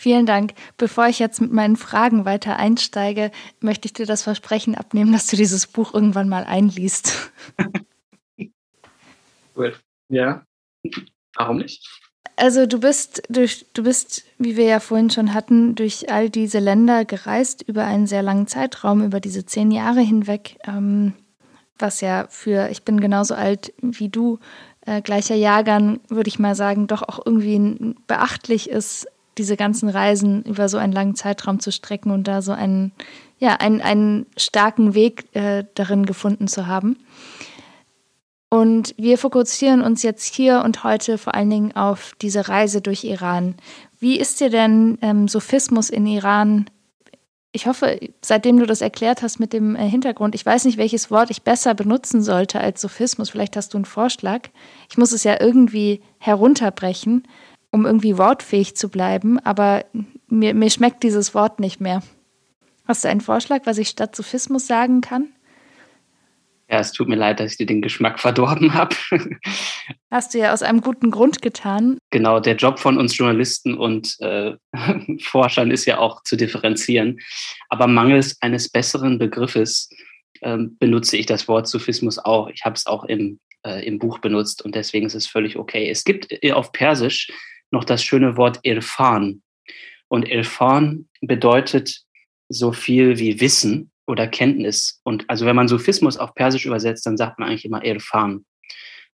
[0.00, 0.54] Vielen Dank.
[0.78, 5.26] Bevor ich jetzt mit meinen Fragen weiter einsteige, möchte ich dir das Versprechen abnehmen, dass
[5.26, 7.30] du dieses Buch irgendwann mal einliest.
[9.56, 9.74] Cool.
[10.08, 10.46] Ja.
[11.34, 11.86] Warum nicht?
[12.36, 16.60] Also du bist durch, du bist, wie wir ja vorhin schon hatten, durch all diese
[16.60, 21.12] Länder gereist über einen sehr langen Zeitraum, über diese zehn Jahre hinweg, ähm,
[21.78, 24.38] was ja für, ich bin genauso alt wie du,
[24.86, 29.06] äh, gleicher Jahrgang, würde ich mal sagen, doch auch irgendwie beachtlich ist,
[29.40, 32.92] diese ganzen Reisen über so einen langen Zeitraum zu strecken und da so einen,
[33.38, 36.98] ja, einen, einen starken Weg äh, darin gefunden zu haben.
[38.50, 43.04] Und wir fokussieren uns jetzt hier und heute vor allen Dingen auf diese Reise durch
[43.04, 43.54] Iran.
[43.98, 46.66] Wie ist dir denn ähm, Sophismus in Iran
[47.52, 51.10] ich hoffe, seitdem du das erklärt hast mit dem äh, Hintergrund, ich weiß nicht, welches
[51.10, 53.30] Wort ich besser benutzen sollte als Sophismus.
[53.30, 54.48] Vielleicht hast du einen Vorschlag.
[54.88, 57.26] Ich muss es ja irgendwie herunterbrechen,
[57.70, 59.84] um irgendwie wortfähig zu bleiben, aber
[60.28, 62.02] mir, mir schmeckt dieses Wort nicht mehr.
[62.86, 65.28] Hast du einen Vorschlag, was ich statt Sophismus sagen kann?
[66.70, 68.94] Ja, es tut mir leid, dass ich dir den Geschmack verdorben habe.
[70.10, 71.98] Hast du ja aus einem guten Grund getan.
[72.10, 74.52] Genau, der Job von uns Journalisten und äh,
[75.20, 77.18] Forschern ist ja auch zu differenzieren.
[77.70, 79.90] Aber mangels eines besseren Begriffes
[80.42, 82.48] äh, benutze ich das Wort Sophismus auch.
[82.48, 85.90] Ich habe es auch im, äh, im Buch benutzt und deswegen ist es völlig okay.
[85.90, 87.32] Es gibt äh, auf Persisch
[87.70, 89.42] noch das schöne Wort Irfan.
[90.08, 92.02] Und Irfan bedeutet
[92.48, 95.00] so viel wie Wissen oder Kenntnis.
[95.04, 98.44] Und also wenn man Sophismus auf Persisch übersetzt, dann sagt man eigentlich immer Irfan.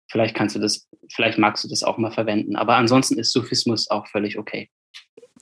[0.09, 2.57] Vielleicht kannst du das, vielleicht magst du das auch mal verwenden.
[2.57, 4.71] Aber ansonsten ist Sophismus auch völlig okay.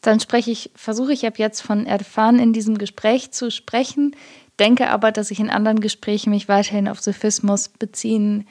[0.00, 4.16] Dann spreche ich, versuche ich ab jetzt von Irfan in diesem Gespräch zu sprechen,
[4.58, 8.48] denke aber, dass ich in anderen Gesprächen mich weiterhin auf Sophismus beziehen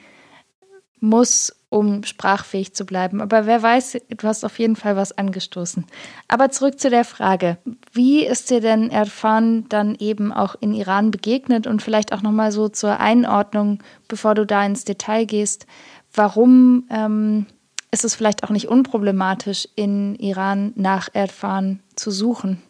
[1.02, 3.20] muss, um sprachfähig zu bleiben.
[3.20, 5.84] Aber wer weiß, du hast auf jeden Fall was angestoßen.
[6.28, 7.58] Aber zurück zu der Frage,
[7.92, 12.52] wie ist dir denn Erfan dann eben auch in Iran begegnet und vielleicht auch nochmal
[12.52, 15.66] so zur Einordnung, bevor du da ins Detail gehst,
[16.14, 17.46] warum ähm,
[17.90, 22.62] ist es vielleicht auch nicht unproblematisch, in Iran nach Erfan zu suchen?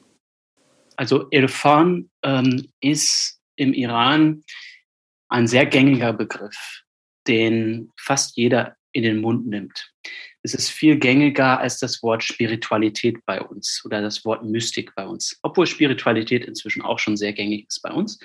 [0.97, 4.43] Also Irfan ähm, ist im Iran
[5.29, 6.82] ein sehr gängiger Begriff
[7.27, 9.93] den fast jeder in den Mund nimmt.
[10.43, 15.07] Es ist viel gängiger als das Wort Spiritualität bei uns oder das Wort Mystik bei
[15.07, 18.19] uns, obwohl Spiritualität inzwischen auch schon sehr gängig ist bei uns.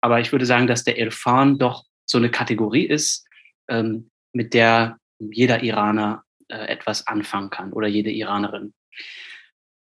[0.00, 3.26] Aber ich würde sagen, dass der Irfan doch so eine Kategorie ist,
[3.68, 8.74] ähm, mit der jeder Iraner äh, etwas anfangen kann oder jede Iranerin.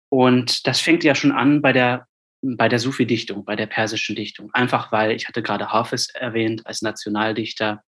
[0.08, 2.06] Und das fängt ja schon an bei der
[2.42, 4.50] bei der Sufi-Dichtung, bei der persischen Dichtung.
[4.52, 7.84] Einfach weil, ich hatte gerade Hafiz erwähnt als Nationaldichter,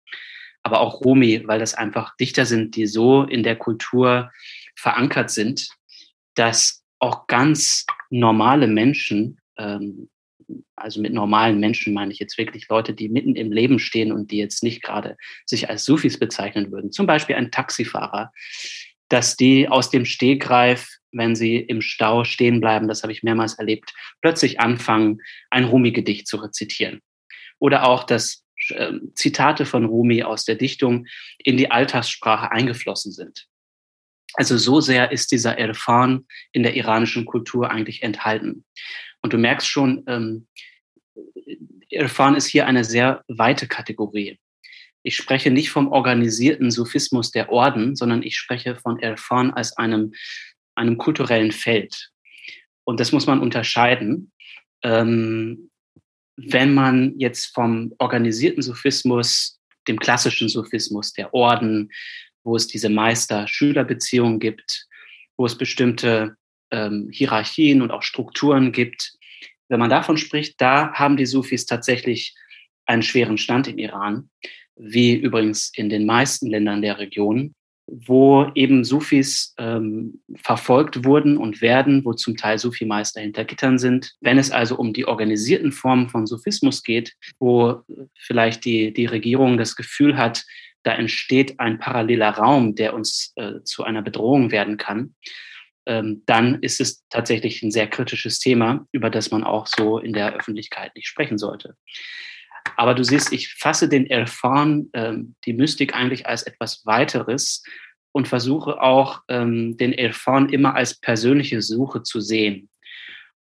[0.63, 4.31] aber auch Rumi, weil das einfach Dichter sind, die so in der Kultur
[4.75, 5.67] verankert sind,
[6.35, 10.09] dass auch ganz normale Menschen, ähm,
[10.75, 14.31] also mit normalen Menschen meine ich jetzt wirklich Leute, die mitten im Leben stehen und
[14.31, 18.31] die jetzt nicht gerade sich als Sufis bezeichnen würden, zum Beispiel ein Taxifahrer,
[19.09, 23.55] dass die aus dem Stegreif wenn sie im Stau stehen bleiben, das habe ich mehrmals
[23.55, 27.01] erlebt, plötzlich anfangen, ein Rumi-Gedicht zu rezitieren.
[27.59, 28.43] Oder auch, dass
[29.15, 33.47] Zitate von Rumi aus der Dichtung in die Alltagssprache eingeflossen sind.
[34.35, 38.63] Also so sehr ist dieser Irfan in der iranischen Kultur eigentlich enthalten.
[39.21, 40.47] Und du merkst schon, ähm,
[41.89, 44.39] Irfan ist hier eine sehr weite Kategorie.
[45.03, 50.13] Ich spreche nicht vom organisierten Sufismus der Orden, sondern ich spreche von Irfan als einem
[50.75, 52.11] einem kulturellen Feld.
[52.83, 54.31] Und das muss man unterscheiden.
[54.83, 55.70] Ähm,
[56.37, 61.89] wenn man jetzt vom organisierten Sophismus, dem klassischen Sophismus der Orden,
[62.43, 64.87] wo es diese Meister-Schüler-Beziehungen gibt,
[65.37, 66.35] wo es bestimmte
[66.71, 69.13] ähm, Hierarchien und auch Strukturen gibt,
[69.69, 72.35] wenn man davon spricht, da haben die Sufis tatsächlich
[72.85, 74.29] einen schweren Stand im Iran,
[74.75, 77.53] wie übrigens in den meisten Ländern der Region
[77.87, 84.13] wo eben Sufis ähm, verfolgt wurden und werden, wo zum Teil Sufi-Meister hinter Gittern sind.
[84.21, 87.81] Wenn es also um die organisierten Formen von Sufismus geht, wo
[88.17, 90.43] vielleicht die, die Regierung das Gefühl hat,
[90.83, 95.15] da entsteht ein paralleler Raum, der uns äh, zu einer Bedrohung werden kann,
[95.85, 100.13] ähm, dann ist es tatsächlich ein sehr kritisches Thema, über das man auch so in
[100.13, 101.75] der Öffentlichkeit nicht sprechen sollte.
[102.77, 107.63] Aber du siehst, ich fasse den Erfahren, ähm, die Mystik eigentlich als etwas weiteres
[108.11, 112.69] und versuche auch ähm, den Erfahren immer als persönliche Suche zu sehen.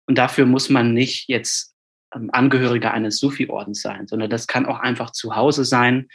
[0.07, 1.75] Und dafür muss man nicht jetzt
[2.15, 6.09] ähm, Angehöriger eines Sufi-Ordens sein, sondern das kann auch einfach zu Hause sein,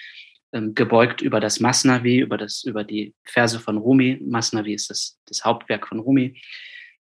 [0.52, 4.20] ähm, gebeugt über das Masnavi, über, das, über die Verse von Rumi.
[4.24, 6.40] Masnavi ist das, das Hauptwerk von Rumi.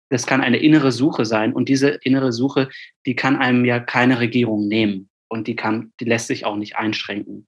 [0.10, 2.70] Das kann eine innere Suche sein und diese innere Suche,
[3.06, 6.76] die kann einem ja keine Regierung nehmen und die kann, die lässt sich auch nicht
[6.76, 7.48] einschränken.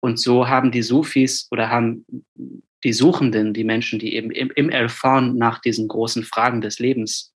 [0.00, 2.06] Und so haben die Sufis oder haben
[2.82, 7.34] die Suchenden, die Menschen, die eben im, im Erfahren nach diesen großen Fragen des Lebens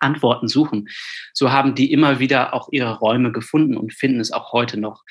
[0.00, 0.88] Antworten suchen,
[1.34, 5.02] so haben die immer wieder auch ihre Räume gefunden und finden es auch heute noch,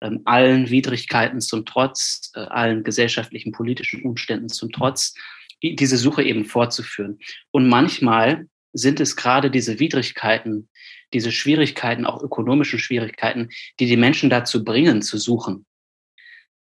[0.00, 5.14] ähm, allen Widrigkeiten zum Trotz, äh, allen gesellschaftlichen, politischen Umständen zum Trotz,
[5.60, 7.18] diese Suche eben fortzuführen.
[7.50, 10.68] Und manchmal sind es gerade diese Widrigkeiten,
[11.12, 13.50] diese Schwierigkeiten, auch ökonomischen Schwierigkeiten,
[13.80, 15.66] die die Menschen dazu bringen, zu suchen.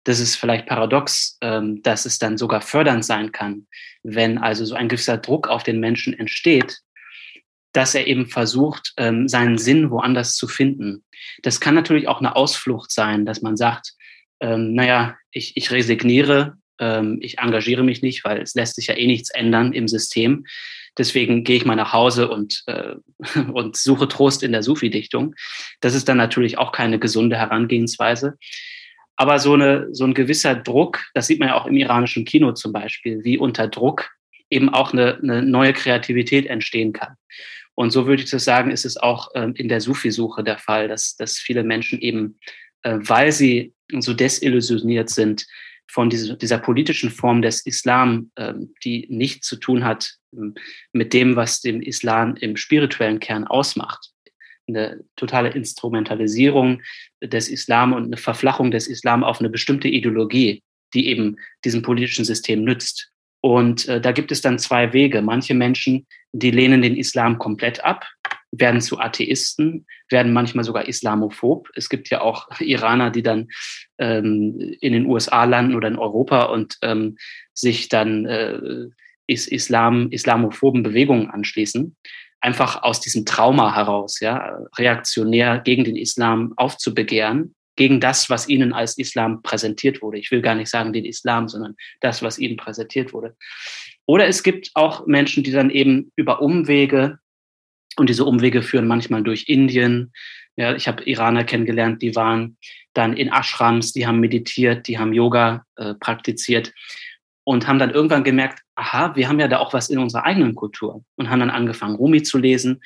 [0.04, 3.66] Das ist vielleicht paradox, ähm, dass es dann sogar fördernd sein kann,
[4.02, 6.78] wenn also so ein gewisser Druck auf den Menschen entsteht,
[7.72, 11.04] dass er eben versucht, ähm, seinen Sinn woanders zu finden.
[11.42, 13.92] Das kann natürlich auch eine Ausflucht sein, dass man sagt,
[14.40, 16.56] ähm, naja, ich, ich resigniere,
[17.20, 20.46] ich engagiere mich nicht, weil es lässt sich ja eh nichts ändern im System.
[20.98, 22.94] Deswegen gehe ich mal nach Hause und, äh,
[23.52, 25.34] und suche Trost in der Sufi-Dichtung.
[25.80, 28.36] Das ist dann natürlich auch keine gesunde Herangehensweise.
[29.16, 32.52] Aber so, eine, so ein gewisser Druck, das sieht man ja auch im iranischen Kino
[32.52, 34.10] zum Beispiel, wie unter Druck
[34.48, 37.16] eben auch eine, eine neue Kreativität entstehen kann.
[37.74, 40.88] Und so würde ich das sagen, ist es auch ähm, in der Sufi-Suche der Fall,
[40.88, 42.38] dass, dass viele Menschen eben,
[42.82, 45.46] äh, weil sie so desillusioniert sind
[45.86, 50.14] von dieser, dieser politischen Form des Islam, ähm, die nichts zu tun hat
[50.92, 54.10] mit dem, was den Islam im spirituellen Kern ausmacht.
[54.68, 56.82] Eine totale Instrumentalisierung
[57.22, 60.62] des Islam und eine Verflachung des Islam auf eine bestimmte Ideologie,
[60.94, 63.10] die eben diesem politischen System nützt.
[63.42, 65.22] Und äh, da gibt es dann zwei Wege.
[65.22, 68.06] Manche Menschen, die lehnen den Islam komplett ab,
[68.52, 71.68] werden zu Atheisten, werden manchmal sogar islamophob.
[71.74, 73.48] Es gibt ja auch Iraner, die dann
[73.98, 77.16] ähm, in den USA landen oder in Europa und ähm,
[77.54, 78.88] sich dann äh,
[79.30, 81.96] Islam, islamophoben Bewegungen anschließen.
[82.40, 88.74] Einfach aus diesem Trauma heraus, ja, reaktionär gegen den Islam aufzubegehren gegen das, was ihnen
[88.74, 90.18] als Islam präsentiert wurde.
[90.18, 93.34] Ich will gar nicht sagen den Islam, sondern das, was ihnen präsentiert wurde.
[94.04, 97.18] Oder es gibt auch Menschen, die dann eben über Umwege,
[97.96, 100.12] und diese Umwege führen manchmal durch Indien.
[100.56, 102.56] Ja, ich habe Iraner kennengelernt, die waren
[102.92, 106.72] dann in Ashrams, die haben meditiert, die haben Yoga äh, praktiziert
[107.44, 110.54] und haben dann irgendwann gemerkt, aha, wir haben ja da auch was in unserer eigenen
[110.54, 112.80] Kultur und haben dann angefangen, Rumi zu lesen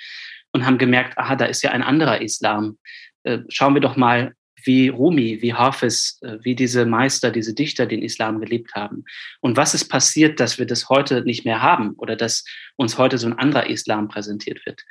[0.52, 2.78] und haben gemerkt, aha, da ist ja ein anderer Islam.
[3.24, 7.86] Äh, schauen wir doch mal, wie Rumi, wie Hafiz, äh, wie diese Meister, diese Dichter
[7.86, 9.04] den Islam gelebt haben.
[9.40, 12.44] Und was ist passiert, dass wir das heute nicht mehr haben oder dass
[12.76, 14.82] uns heute so ein anderer Islam präsentiert wird?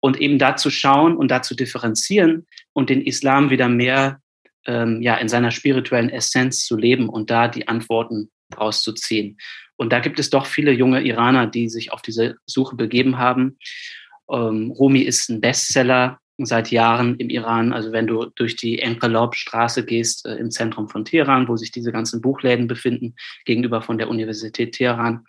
[0.00, 4.20] Und eben da zu schauen und da zu differenzieren und den Islam wieder mehr
[4.66, 9.38] ähm, ja, in seiner spirituellen Essenz zu leben und da die Antworten rauszuziehen.
[9.76, 13.58] Und da gibt es doch viele junge Iraner, die sich auf diese Suche begeben haben.
[14.30, 17.72] Ähm, Rumi ist ein Bestseller, seit Jahren im Iran.
[17.72, 21.92] Also wenn du durch die Enqalab-Straße gehst äh, im Zentrum von Teheran, wo sich diese
[21.92, 25.24] ganzen Buchläden befinden, gegenüber von der Universität Teheran,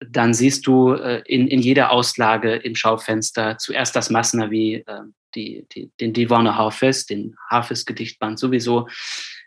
[0.00, 5.00] dann siehst du äh, in, in jeder Auslage im Schaufenster zuerst das Masnavi, äh,
[5.34, 8.88] die, die, den Divan Hafiz, den Hafiz-Gedichtband sowieso,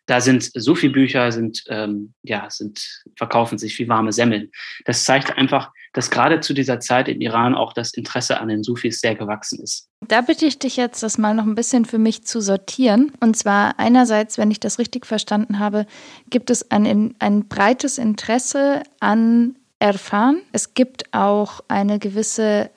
[0.06, 4.52] da sind Sufi-Bücher, sind, ähm, ja, sind, verkaufen sich wie warme Semmeln.
[4.86, 8.64] Das zeigt einfach, dass gerade zu dieser Zeit im Iran auch das Interesse an den
[8.64, 9.88] Sufis sehr gewachsen ist.
[10.08, 13.14] Da bitte ich dich jetzt, das mal noch ein bisschen für mich zu sortieren.
[13.22, 15.86] Und zwar einerseits, wenn ich das richtig verstanden habe,
[16.30, 20.42] gibt es ein, ein breites Interesse an erfahren.
[20.54, 22.70] Es gibt auch eine gewisse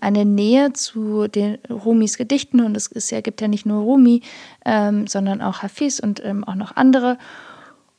[0.00, 4.22] eine Nähe zu den Rumis Gedichten und es ist ja, gibt ja nicht nur Rumi,
[4.64, 7.18] ähm, sondern auch Hafiz und ähm, auch noch andere.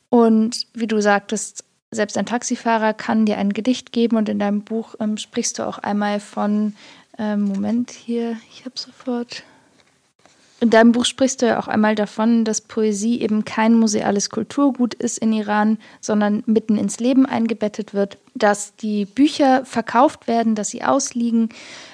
[0.08, 4.62] Und wie du sagtest, selbst ein Taxifahrer kann dir ein Gedicht geben und in deinem
[4.62, 6.74] Buch ähm, sprichst du auch einmal von,
[7.18, 9.44] ähm, Moment hier, ich habe sofort
[10.60, 14.92] in deinem Buch sprichst du ja auch einmal davon, dass Poesie eben kein museales Kulturgut
[14.92, 20.68] ist in Iran, sondern mitten ins Leben eingebettet wird, dass die Bücher verkauft werden, dass
[20.68, 21.48] sie ausliegen,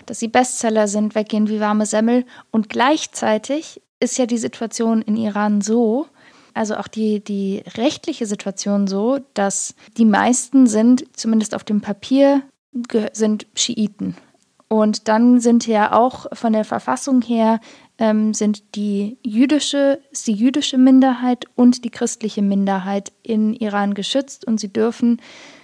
[0.06, 2.24] dass sie Bestseller sind, weggehen wie warme Semmel.
[2.50, 6.06] Und gleichzeitig ist ja die Situation in Iran so,
[6.52, 12.42] also auch die, die rechtliche Situation so, dass die meisten sind, zumindest auf dem Papier,
[13.12, 14.16] sind Schiiten.
[14.68, 17.60] Und dann sind ja auch von der Verfassung her
[17.98, 24.60] ähm, sind die jüdische, die jüdische Minderheit und die christliche Minderheit in Iran geschützt und
[24.60, 25.20] sie dürfen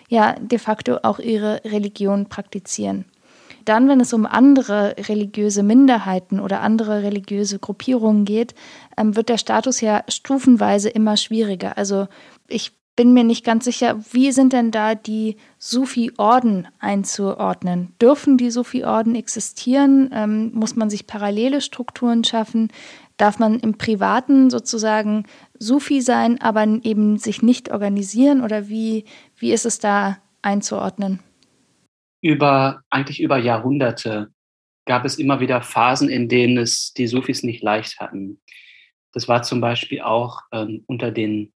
[0.08, 3.04] ja de facto auch ihre Religion praktizieren.
[3.64, 8.54] Dann, wenn es um andere religiöse Minderheiten oder andere religiöse Gruppierungen geht,
[8.96, 11.78] ähm, wird der Status ja stufenweise immer schwieriger.
[11.78, 12.08] Also
[12.48, 17.94] ich bin mir nicht ganz sicher, wie sind denn da die Sufi-Orden einzuordnen?
[18.00, 20.10] Dürfen die Sufi-Orden existieren?
[20.12, 22.68] Ähm, muss man sich parallele Strukturen schaffen?
[23.16, 25.24] Darf man im Privaten sozusagen
[25.58, 28.42] Sufi sein, aber eben sich nicht organisieren?
[28.42, 29.04] Oder wie,
[29.36, 31.20] wie ist es da einzuordnen?
[32.20, 34.30] Über, eigentlich über Jahrhunderte
[34.84, 38.40] gab es immer wieder Phasen, in denen es die Sufis nicht leicht hatten.
[39.12, 41.52] Das war zum Beispiel auch ähm, unter den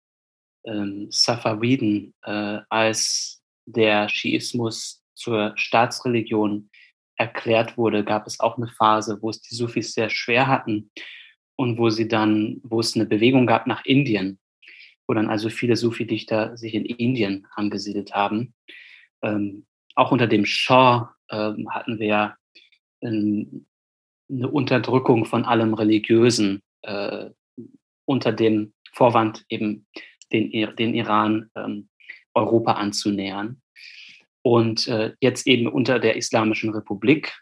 [0.65, 6.71] ähm, Safawiden, äh, als der Schiismus zur Staatsreligion
[7.17, 10.91] erklärt wurde, gab es auch eine Phase, wo es die Sufis sehr schwer hatten
[11.57, 14.39] und wo sie dann, wo es eine Bewegung gab nach Indien,
[15.07, 18.55] wo dann also viele Sufi-Dichter sich in Indien angesiedelt haben.
[19.23, 22.37] Ähm, auch unter dem Shah ähm, hatten wir
[23.03, 23.67] ähm,
[24.31, 27.31] eine Unterdrückung von allem Religiösen äh,
[28.07, 29.87] unter dem Vorwand eben
[30.33, 31.89] den, den Iran ähm,
[32.35, 33.61] Europa anzunähern.
[34.43, 37.33] Und äh, jetzt eben unter der Islamischen Republik,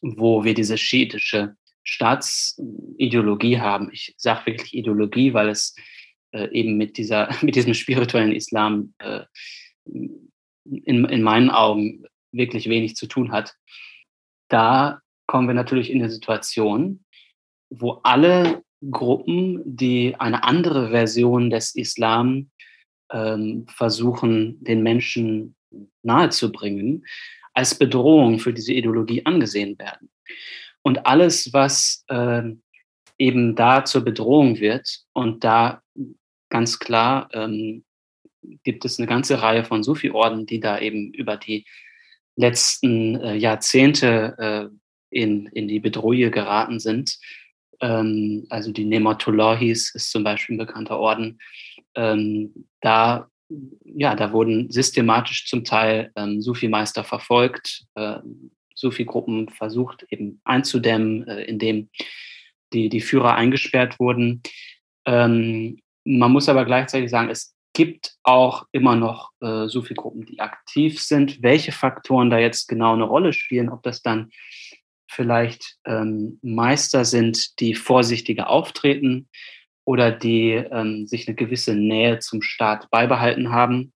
[0.00, 3.90] wo wir diese schiitische Staatsideologie haben.
[3.92, 5.76] Ich sage wirklich Ideologie, weil es
[6.32, 9.24] äh, eben mit, dieser, mit diesem spirituellen Islam äh,
[9.84, 13.54] in, in meinen Augen wirklich wenig zu tun hat.
[14.48, 17.04] Da kommen wir natürlich in eine Situation,
[17.70, 22.50] wo alle Gruppen, die eine andere Version des Islam
[23.12, 25.54] ähm, versuchen, den Menschen
[26.02, 27.04] nahezubringen,
[27.52, 30.10] als Bedrohung für diese Ideologie angesehen werden.
[30.82, 32.42] Und alles, was äh,
[33.18, 35.82] eben da zur Bedrohung wird, und da
[36.50, 37.84] ganz klar ähm,
[38.62, 41.64] gibt es eine ganze Reihe von Sufi-Orden, die da eben über die
[42.36, 44.76] letzten äh, Jahrzehnte äh,
[45.10, 47.18] in, in die Bedrohung geraten sind.
[47.80, 51.38] Ähm, also die Nematolahis ist zum Beispiel ein bekannter Orden.
[51.94, 53.28] Ähm, da
[53.84, 58.18] ja, da wurden systematisch zum Teil ähm, Sufi-Meister verfolgt, äh,
[58.74, 61.88] Sufi-Gruppen versucht eben einzudämmen, äh, indem
[62.72, 64.42] die, die Führer eingesperrt wurden.
[65.06, 71.00] Ähm, man muss aber gleichzeitig sagen, es gibt auch immer noch äh, Sufi-Gruppen, die aktiv
[71.00, 71.42] sind.
[71.42, 74.30] Welche Faktoren da jetzt genau eine Rolle spielen, ob das dann
[75.08, 79.28] vielleicht ähm, Meister sind, die vorsichtiger auftreten
[79.84, 83.92] oder die ähm, sich eine gewisse Nähe zum Staat beibehalten haben.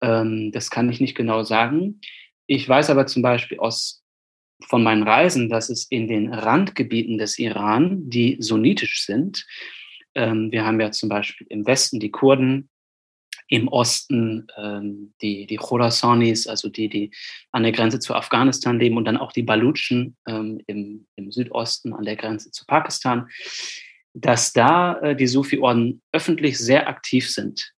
[0.00, 2.00] Ähm, das kann ich nicht genau sagen.
[2.46, 4.02] Ich weiß aber zum Beispiel aus
[4.66, 9.46] von meinen Reisen, dass es in den Randgebieten des Iran, die sunnitisch sind,
[10.18, 12.68] ähm, wir haben ja zum Beispiel im Westen die Kurden,
[13.48, 17.10] im Osten ähm, die, die Khorasanis, also die, die
[17.50, 21.92] an der Grenze zu Afghanistan leben und dann auch die Balutschen ähm, im, im Südosten
[21.92, 23.28] an der Grenze zu Pakistan
[24.14, 27.72] dass da äh, die Sufi-Orden öffentlich sehr aktiv sind.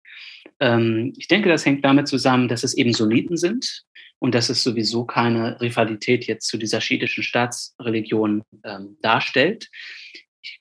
[0.60, 3.84] Ähm, ich denke, das hängt damit zusammen, dass es eben Sunniten sind
[4.18, 9.68] und dass es sowieso keine Rivalität jetzt zu dieser schiitischen Staatsreligion ähm, darstellt.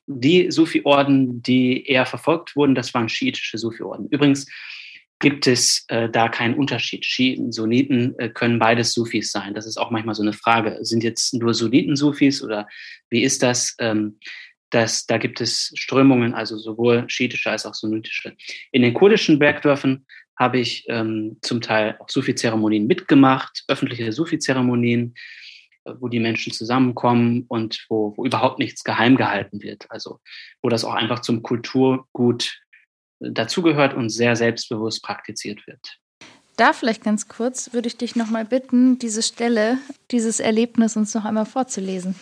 [0.05, 4.07] Die Sufi-Orden, die eher verfolgt wurden, das waren schiitische Sufi-Orden.
[4.09, 4.47] Übrigens
[5.19, 7.05] gibt es äh, da keinen Unterschied.
[7.05, 9.53] Schiiten, Sunniten äh, können beides Sufis sein.
[9.53, 10.77] Das ist auch manchmal so eine Frage.
[10.81, 12.67] Sind jetzt nur Sunniten Sufis oder
[13.09, 13.75] wie ist das?
[13.79, 14.19] Ähm,
[14.69, 18.35] dass da gibt es Strömungen, also sowohl schiitische als auch sunnitische.
[18.71, 20.05] In den kurdischen Bergdörfern
[20.37, 25.15] habe ich ähm, zum Teil auch Sufi-Zeremonien mitgemacht, öffentliche Sufi-Zeremonien,
[25.85, 29.89] äh, wo die Menschen zusammenkommen und wo, wo überhaupt nichts geheim gehalten wird.
[29.89, 30.19] Also
[30.61, 32.59] wo das auch einfach zum Kulturgut
[33.19, 35.99] dazugehört und sehr selbstbewusst praktiziert wird.
[36.55, 39.77] Da vielleicht ganz kurz würde ich dich nochmal bitten, diese Stelle,
[40.09, 42.15] dieses Erlebnis uns noch einmal vorzulesen.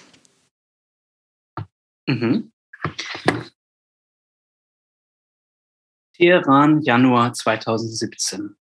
[2.08, 2.52] Mhm.
[6.14, 8.56] Teheran, Januar 2017.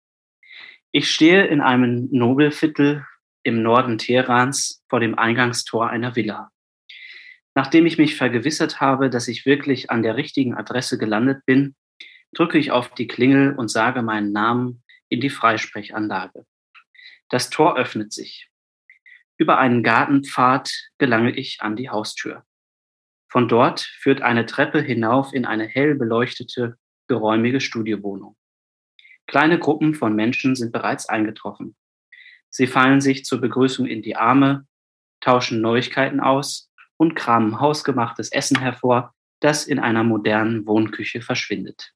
[0.93, 3.07] Ich stehe in einem Nobelviertel
[3.43, 6.51] im Norden Teherans vor dem Eingangstor einer Villa.
[7.55, 11.75] Nachdem ich mich vergewissert habe, dass ich wirklich an der richtigen Adresse gelandet bin,
[12.33, 16.47] drücke ich auf die Klingel und sage meinen Namen in die Freisprechanlage.
[17.29, 18.51] Das Tor öffnet sich.
[19.37, 22.45] Über einen Gartenpfad gelange ich an die Haustür.
[23.29, 26.77] Von dort führt eine Treppe hinauf in eine hell beleuchtete,
[27.07, 28.37] geräumige Studiowohnung.
[29.27, 31.77] Kleine Gruppen von Menschen sind bereits eingetroffen.
[32.49, 34.67] Sie fallen sich zur Begrüßung in die Arme,
[35.21, 41.93] tauschen Neuigkeiten aus und kramen hausgemachtes Essen hervor, das in einer modernen Wohnküche verschwindet.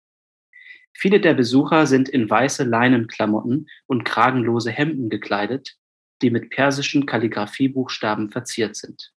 [0.97, 5.77] Viele der Besucher sind in weiße Leinenklamotten und kragenlose Hemden gekleidet,
[6.23, 9.13] die mit persischen Kalligraphiebuchstaben verziert sind.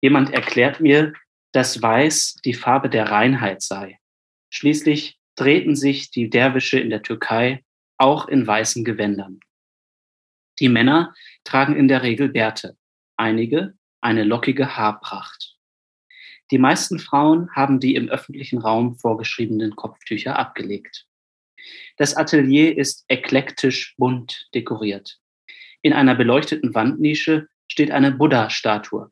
[0.00, 1.12] Jemand erklärt mir,
[1.52, 4.00] dass Weiß die Farbe der Reinheit sei.
[4.50, 7.62] Schließlich drehten sich die Derwische in der Türkei
[7.98, 9.40] auch in weißen Gewändern.
[10.58, 11.14] Die Männer
[11.44, 12.76] tragen in der Regel Bärte,
[13.16, 15.51] einige eine lockige Haarpracht.
[16.52, 21.06] Die meisten Frauen haben die im öffentlichen Raum vorgeschriebenen Kopftücher abgelegt.
[21.96, 25.18] Das Atelier ist eklektisch bunt dekoriert.
[25.80, 29.10] In einer beleuchteten Wandnische steht eine Buddha-Statue,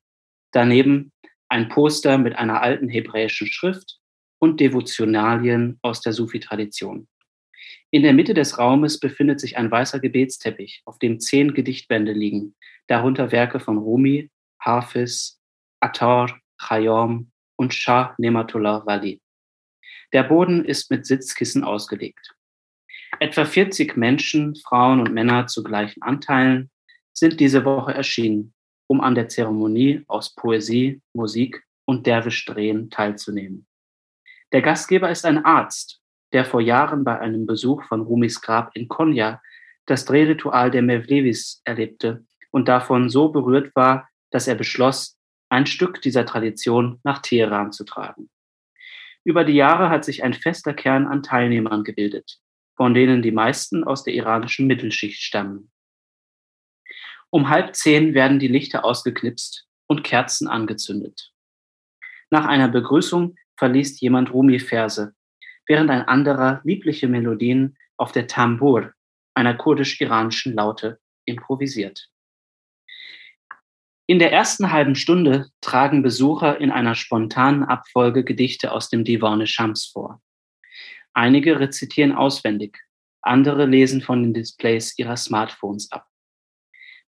[0.53, 1.13] daneben
[1.49, 3.99] ein Poster mit einer alten hebräischen Schrift
[4.39, 7.09] und Devotionalien aus der Sufi-Tradition.
[7.91, 12.55] In der Mitte des Raumes befindet sich ein weißer Gebetsteppich, auf dem zehn Gedichtbände liegen,
[12.87, 14.31] darunter Werke von Rumi,
[14.61, 15.41] Hafiz,
[15.81, 19.21] Attar, Khayyam und Shah Nematullah Wali.
[20.13, 22.35] Der Boden ist mit Sitzkissen ausgelegt.
[23.19, 26.71] Etwa 40 Menschen, Frauen und Männer zu gleichen Anteilen
[27.13, 28.55] sind diese Woche erschienen,
[28.87, 33.67] um an der Zeremonie aus Poesie, Musik und Derwisch-Drehen teilzunehmen.
[34.53, 36.01] Der Gastgeber ist ein Arzt,
[36.33, 39.41] der vor Jahren bei einem Besuch von Rumis Grab in Konya
[39.87, 45.20] das Drehritual der Mevlevis erlebte und davon so berührt war, dass er beschloss,
[45.51, 48.31] ein Stück dieser Tradition nach Teheran zu tragen.
[49.25, 52.39] Über die Jahre hat sich ein fester Kern an Teilnehmern gebildet,
[52.77, 55.71] von denen die meisten aus der iranischen Mittelschicht stammen.
[57.31, 61.33] Um halb zehn werden die Lichter ausgeknipst und Kerzen angezündet.
[62.31, 65.15] Nach einer Begrüßung verliest jemand Rumi-Verse,
[65.67, 68.93] während ein anderer liebliche Melodien auf der Tambur,
[69.35, 72.10] einer kurdisch-iranischen Laute, improvisiert.
[74.11, 79.47] In der ersten halben Stunde tragen Besucher in einer spontanen Abfolge Gedichte aus dem Divan
[79.47, 80.21] Shams vor.
[81.13, 82.77] Einige rezitieren auswendig,
[83.23, 86.09] andere lesen von den Displays ihrer Smartphones ab.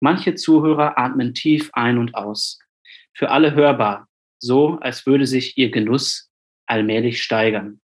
[0.01, 2.59] Manche Zuhörer atmen tief ein und aus.
[3.13, 6.29] Für alle hörbar, so als würde sich ihr Genuss
[6.65, 7.79] allmählich steigern.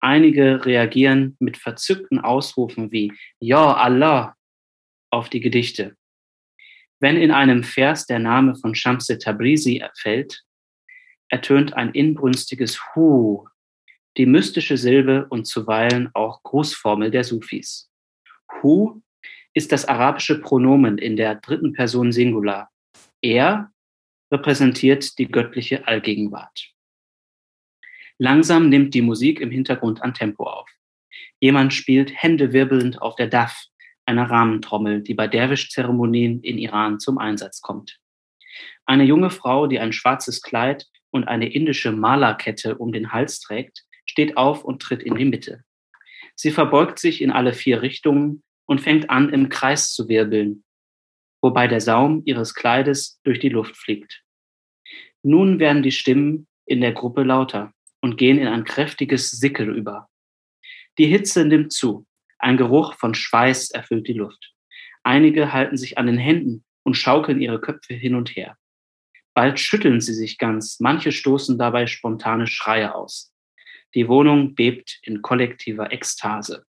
[0.00, 4.36] Einige reagieren mit verzückten Ausrufen wie Ja Allah
[5.08, 5.96] auf die Gedichte.
[7.00, 10.44] Wenn in einem Vers der Name von Shamse Tabrizi erfällt,
[11.30, 13.46] ertönt ein inbrünstiges Hu,
[14.18, 17.90] die mystische Silbe und zuweilen auch Grußformel der Sufis.
[18.62, 19.00] Hu
[19.54, 22.70] ist das arabische Pronomen in der dritten Person Singular.
[23.22, 23.72] Er
[24.30, 26.70] repräsentiert die göttliche Allgegenwart.
[28.18, 30.68] Langsam nimmt die Musik im Hintergrund an Tempo auf.
[31.40, 33.64] Jemand spielt händewirbelnd auf der Daf,
[34.10, 37.98] einer Rahmentrommel, die bei Derwisch-Zeremonien in Iran zum Einsatz kommt.
[38.84, 43.84] Eine junge Frau, die ein schwarzes Kleid und eine indische Malerkette um den Hals trägt,
[44.04, 45.62] steht auf und tritt in die Mitte.
[46.34, 50.64] Sie verbeugt sich in alle vier Richtungen und fängt an, im Kreis zu wirbeln,
[51.40, 54.24] wobei der Saum ihres Kleides durch die Luft fliegt.
[55.22, 60.08] Nun werden die Stimmen in der Gruppe lauter und gehen in ein kräftiges Sickel über.
[60.98, 62.06] Die Hitze nimmt zu.
[62.40, 64.54] Ein Geruch von Schweiß erfüllt die Luft.
[65.02, 68.56] Einige halten sich an den Händen und schaukeln ihre Köpfe hin und her.
[69.34, 73.34] Bald schütteln sie sich ganz, manche stoßen dabei spontane Schreie aus.
[73.94, 76.64] Die Wohnung bebt in kollektiver Ekstase.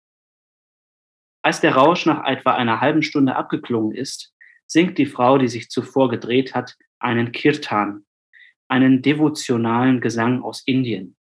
[1.43, 4.33] Als der Rausch nach etwa einer halben Stunde abgeklungen ist,
[4.65, 8.05] singt die Frau, die sich zuvor gedreht hat, einen Kirtan,
[8.67, 11.15] einen devotionalen Gesang aus Indien,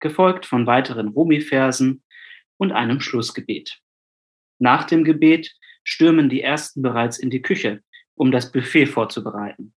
[0.00, 2.02] gefolgt von weiteren Rumi-Versen
[2.58, 3.81] und einem Schlussgebet.
[4.62, 7.82] Nach dem Gebet stürmen die ersten bereits in die Küche,
[8.14, 9.74] um das Buffet vorzubereiten.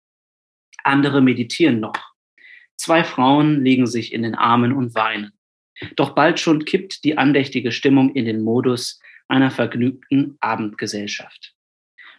[0.83, 1.95] Andere meditieren noch.
[2.75, 5.31] Zwei Frauen legen sich in den Armen und weinen.
[5.95, 11.55] Doch bald schon kippt die andächtige Stimmung in den Modus, einer vergnügten Abendgesellschaft.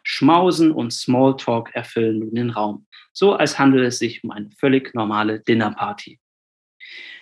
[0.02, 4.94] Schmausen und Smalltalk erfüllen nun den Raum, so als handele es sich um eine völlig
[4.94, 6.18] normale Dinnerparty.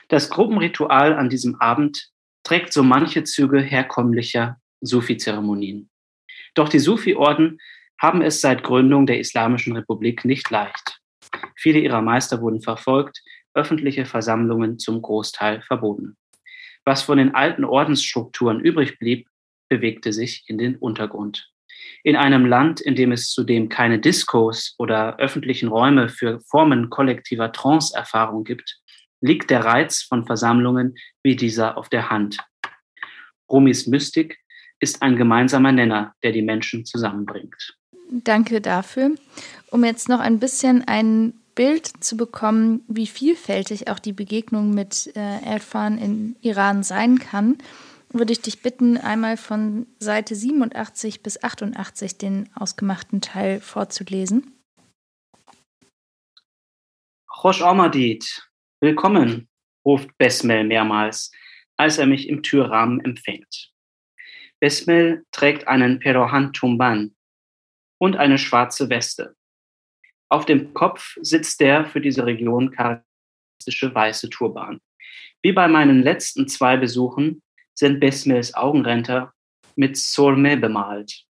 [0.06, 2.12] Das Gruppenritual an diesem Abend
[2.44, 5.88] trägt so manche Züge herkömmlicher Sufi-Zeremonien.
[6.54, 7.58] Doch die Sufi-Orden
[8.00, 11.00] haben es seit Gründung der Islamischen Republik nicht leicht.
[11.56, 13.22] Viele ihrer Meister wurden verfolgt,
[13.54, 16.16] öffentliche Versammlungen zum Großteil verboten.
[16.84, 19.28] Was von den alten Ordensstrukturen übrig blieb,
[19.68, 21.48] bewegte sich in den Untergrund.
[22.02, 27.52] In einem Land, in dem es zudem keine Diskos oder öffentlichen Räume für Formen kollektiver
[27.52, 28.80] Trance-Erfahrung gibt,
[29.20, 32.38] liegt der Reiz von Versammlungen wie dieser auf der Hand.
[33.48, 34.41] Rumis Mystik
[34.82, 37.78] ist ein gemeinsamer Nenner, der die Menschen zusammenbringt.
[38.10, 39.12] Danke dafür.
[39.70, 45.12] Um jetzt noch ein bisschen ein Bild zu bekommen, wie vielfältig auch die Begegnung mit
[45.14, 47.58] äh, Erfan in Iran sein kann,
[48.10, 54.52] würde ich dich bitten, einmal von Seite 87 bis 88 den ausgemachten Teil vorzulesen.
[57.42, 59.48] Rosh Ahmadid, willkommen,
[59.84, 61.30] ruft Besmel mehrmals,
[61.76, 63.71] als er mich im Türrahmen empfängt.
[64.62, 67.16] Besmel trägt einen Perohan Tumban
[67.98, 69.34] und eine schwarze Weste.
[70.28, 74.80] Auf dem Kopf sitzt der für diese Region charakteristische weiße Turban.
[75.42, 77.42] Wie bei meinen letzten zwei Besuchen
[77.74, 79.32] sind Besmels Augenränder
[79.74, 81.24] mit Sorme bemalt,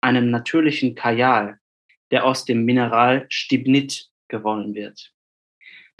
[0.00, 1.60] einem natürlichen Kajal,
[2.10, 5.12] der aus dem Mineral Stibnit gewonnen wird.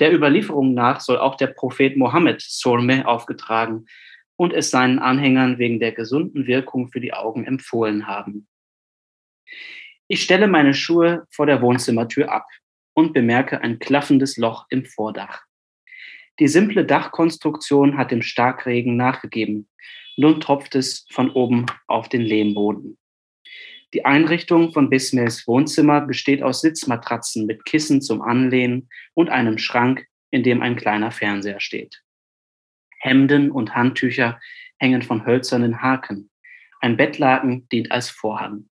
[0.01, 3.87] Der Überlieferung nach soll auch der Prophet Mohammed Sorme aufgetragen
[4.43, 8.49] und es seinen Anhängern wegen der gesunden Wirkung für die Augen empfohlen haben.
[10.09, 12.49] Ich stelle meine Schuhe vor der Wohnzimmertür ab
[12.93, 15.45] und bemerke ein klaffendes Loch im Vordach.
[16.41, 19.69] Die simple Dachkonstruktion hat dem Starkregen nachgegeben.
[20.17, 22.99] Nun tropft es von oben auf den Lehmboden.
[23.95, 30.05] Die Einrichtung von Bismails Wohnzimmer besteht aus Sitzmatratzen mit Kissen zum Anlehnen und einem Schrank,
[30.33, 32.03] in dem ein kleiner Fernseher steht.
[33.03, 34.41] Hemden und Handtücher
[34.79, 36.31] hängen von hölzernen Haken.
[36.81, 38.69] Ein Bettlaken dient als Vorhang.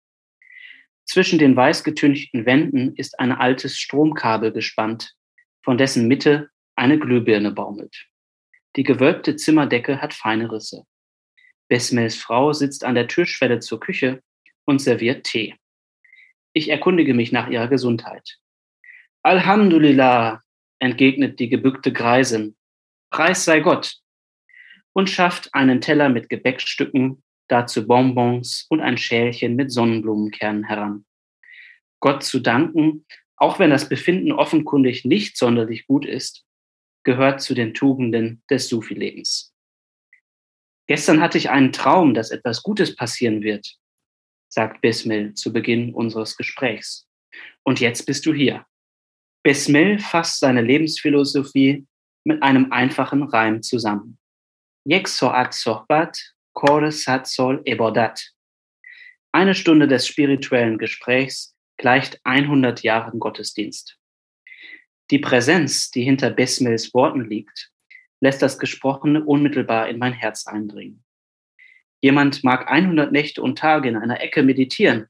[1.05, 5.15] Zwischen den weiß getünchten Wänden ist ein altes Stromkabel gespannt,
[5.63, 8.07] von dessen Mitte eine Glühbirne baumelt.
[8.77, 10.85] Die gewölbte Zimmerdecke hat feine Risse.
[11.69, 14.23] Besmels Frau sitzt an der Türschwelle zur Küche
[14.65, 15.55] und serviert Tee.
[16.55, 18.39] Ich erkundige mich nach ihrer Gesundheit.
[19.23, 20.43] Alhamdulillah,
[20.79, 22.57] entgegnet die gebückte Greisin.
[23.11, 24.04] Preis sei Gott.
[24.95, 31.05] Und schafft einen Teller mit Gebäckstücken, dazu Bonbons und ein Schälchen mit Sonnenblumenkernen heran.
[32.01, 33.05] Gott zu danken,
[33.37, 36.45] auch wenn das Befinden offenkundig nicht sonderlich gut ist,
[37.03, 39.53] gehört zu den Tugenden des Sufi-Lebens.
[40.87, 43.77] Gestern hatte ich einen Traum, dass etwas Gutes passieren wird,
[44.49, 47.09] sagt Bismil zu Beginn unseres Gesprächs.
[47.63, 48.67] Und jetzt bist du hier.
[49.43, 51.87] Bismil fasst seine Lebensphilosophie
[52.25, 54.19] mit einem einfachen Reim zusammen.
[54.87, 56.19] Yek soat sohbat,
[56.53, 58.21] kore sat sol ebodat.
[59.33, 63.99] Eine Stunde des spirituellen Gesprächs gleicht 100 Jahren Gottesdienst.
[65.11, 67.71] Die Präsenz, die hinter Besmels Worten liegt,
[68.21, 71.03] lässt das Gesprochene unmittelbar in mein Herz eindringen.
[72.03, 75.09] Jemand mag 100 Nächte und Tage in einer Ecke meditieren,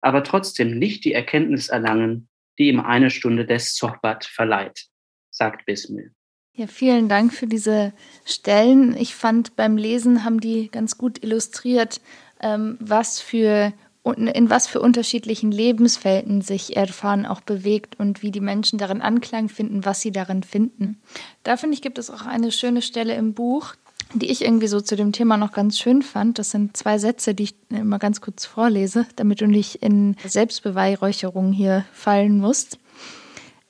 [0.00, 4.86] aber trotzdem nicht die Erkenntnis erlangen, die ihm eine Stunde des Sohbat verleiht,
[5.30, 6.12] sagt Bismil.
[6.54, 7.94] Ja, vielen Dank für diese
[8.26, 8.94] Stellen.
[8.96, 12.00] Ich fand beim Lesen haben die ganz gut illustriert,
[12.40, 13.72] ähm, was für
[14.04, 19.48] in was für unterschiedlichen Lebensfelden sich Erfahren auch bewegt und wie die Menschen darin Anklang
[19.48, 21.00] finden, was sie darin finden.
[21.44, 23.74] Da finde ich, gibt es auch eine schöne Stelle im Buch,
[24.12, 26.40] die ich irgendwie so zu dem Thema noch ganz schön fand.
[26.40, 31.52] Das sind zwei Sätze, die ich immer ganz kurz vorlese, damit du nicht in Selbstbeweihräucherung
[31.52, 32.78] hier fallen musst.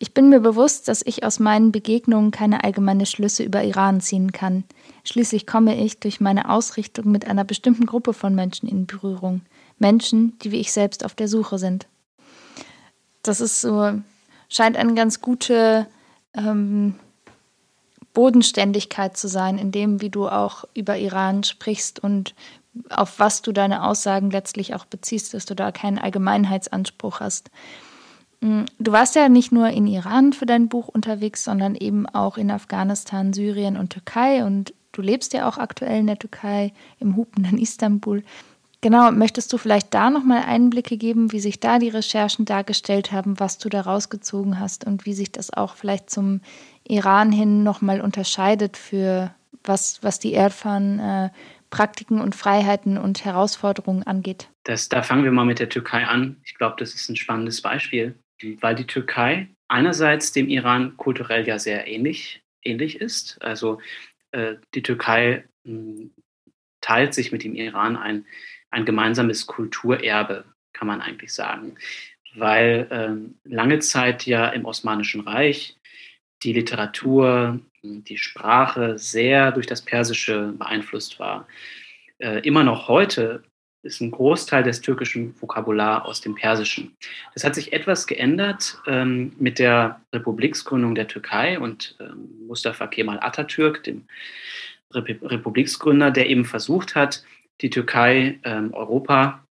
[0.02, 4.32] Ich bin mir bewusst, dass ich aus meinen Begegnungen keine allgemeine Schlüsse über Iran ziehen
[4.32, 4.64] kann.
[5.04, 9.42] Schließlich komme ich durch meine Ausrichtung mit einer bestimmten Gruppe von Menschen in Berührung.
[9.78, 11.86] Menschen, die wie ich selbst auf der Suche sind.
[13.22, 13.92] Das ist so,
[14.48, 15.86] scheint eine ganz gute
[16.34, 16.96] ähm,
[18.12, 22.34] Bodenständigkeit zu sein, in dem, wie du auch über Iran sprichst und
[22.90, 27.52] auf was du deine Aussagen letztlich auch beziehst, dass du da keinen Allgemeinheitsanspruch hast.
[28.42, 32.36] Mm, du warst ja nicht nur in Iran für dein Buch unterwegs, sondern eben auch
[32.36, 37.16] in Afghanistan, Syrien und Türkei und du lebst ja auch aktuell in der Türkei, im
[37.16, 38.22] Hupen in Istanbul.
[38.80, 43.38] Genau, möchtest du vielleicht da nochmal Einblicke geben, wie sich da die Recherchen dargestellt haben,
[43.38, 46.40] was du da rausgezogen hast und wie sich das auch vielleicht zum
[46.82, 49.32] Iran hin nochmal unterscheidet für
[49.62, 51.30] was, was die Erdfahren äh,
[51.70, 54.48] Praktiken und Freiheiten und Herausforderungen angeht?
[54.64, 56.38] Das, da fangen wir mal mit der Türkei an.
[56.44, 58.16] Ich glaube, das ist ein spannendes Beispiel,
[58.60, 63.40] weil die Türkei einerseits dem Iran kulturell ja sehr ähnlich, ähnlich ist.
[63.42, 63.80] Also
[64.32, 66.10] äh, die Türkei mh, hm,
[66.80, 68.26] teilt sich mit dem Iran ein
[68.72, 71.76] ein gemeinsames Kulturerbe, kann man eigentlich sagen.
[72.34, 75.76] Weil ähm, lange Zeit ja im Osmanischen Reich
[76.42, 81.46] die Literatur, die Sprache sehr durch das Persische beeinflusst war.
[82.18, 83.44] Äh, immer noch heute
[83.82, 86.96] ist ein Großteil des türkischen Vokabular aus dem Persischen.
[87.34, 93.18] Das hat sich etwas geändert ähm, mit der Republiksgründung der Türkei und ähm, Mustafa Kemal
[93.20, 94.06] Atatürk, dem
[94.92, 97.24] Rep Republiksgründer, der eben versucht hat,
[97.60, 99.46] die Türkei ähm, Europa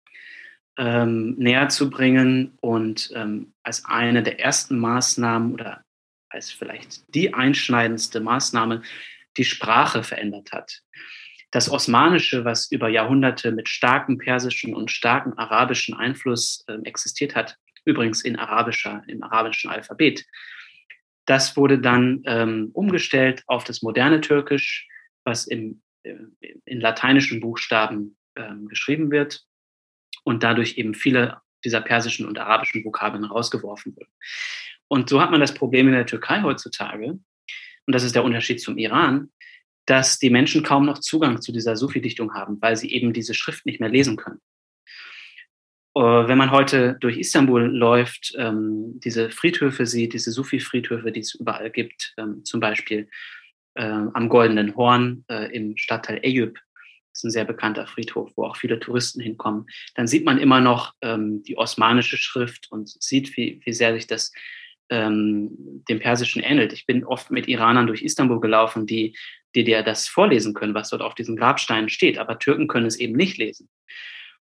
[0.76, 5.84] ähm, näher zu bringen und ähm, als eine der ersten Maßnahmen oder
[6.28, 8.82] als vielleicht die einschneidendste Maßnahme
[9.36, 10.82] die Sprache verändert hat.
[11.50, 17.56] Das Osmanische, was über Jahrhunderte mit starkem persischen und starkem arabischen Einfluss äh, existiert hat,
[17.84, 20.24] übrigens in arabischer, im arabischen Alphabet,
[21.26, 24.88] das wurde dann ähm, umgestellt auf das moderne Türkisch,
[25.24, 26.14] was im äh,
[26.64, 29.44] in lateinischen Buchstaben ähm, geschrieben wird
[30.24, 34.12] und dadurch eben viele dieser persischen und arabischen Vokabeln rausgeworfen wurden.
[34.88, 37.18] Und so hat man das Problem in der Türkei heutzutage,
[37.86, 39.30] und das ist der Unterschied zum Iran,
[39.90, 43.66] dass die Menschen kaum noch Zugang zu dieser Sufi-Dichtung haben, weil sie eben diese Schrift
[43.66, 44.40] nicht mehr lesen können.
[45.96, 51.34] äh, wenn man heute durch Istanbul läuft, ähm, diese Friedhöfe sieht, diese Sufi-Friedhöfe, die es
[51.34, 53.08] überall gibt, ähm, zum Beispiel
[53.74, 58.44] äh, am Goldenen Horn äh, im Stadtteil Eyüp, das ist ein sehr bekannter Friedhof, wo
[58.44, 59.66] auch viele Touristen hinkommen,
[59.96, 64.06] dann sieht man immer noch ähm, die osmanische Schrift und sieht, wie, wie sehr sich
[64.06, 64.30] das
[64.92, 66.72] dem Persischen ähnelt.
[66.72, 69.14] Ich bin oft mit Iranern durch Istanbul gelaufen, die,
[69.54, 72.96] die dir das vorlesen können, was dort auf diesen Grabsteinen steht, aber Türken können es
[72.96, 73.68] eben nicht lesen.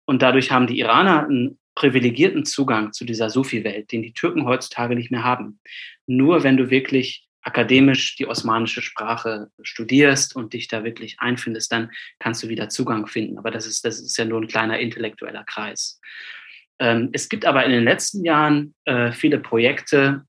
[0.07, 4.95] Und dadurch haben die Iraner einen privilegierten Zugang zu dieser Sufi-Welt, den die Türken heutzutage
[4.95, 5.61] nicht mehr haben.
[6.07, 11.91] Nur wenn du wirklich akademisch die osmanische Sprache studierst und dich da wirklich einfindest, dann
[12.19, 13.39] kannst du wieder Zugang finden.
[13.39, 16.01] Aber das ist, das ist ja nur ein kleiner intellektueller Kreis.
[16.79, 20.25] Ähm, es gibt aber in den letzten Jahren äh, viele Projekte,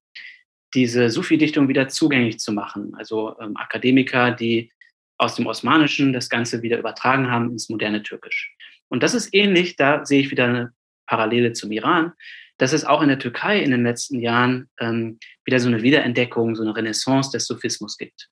[0.75, 2.93] diese Sufi-Dichtung wieder zugänglich zu machen.
[2.95, 4.71] Also ähm, Akademiker, die
[5.17, 8.53] aus dem Osmanischen das Ganze wieder übertragen haben ins moderne Türkisch.
[8.89, 10.73] Und das ist ähnlich, da sehe ich wieder eine
[11.07, 12.11] Parallele zum Iran,
[12.57, 16.55] dass es auch in der Türkei in den letzten Jahren ähm, wieder so eine Wiederentdeckung,
[16.55, 18.29] so eine Renaissance des Sufismus gibt.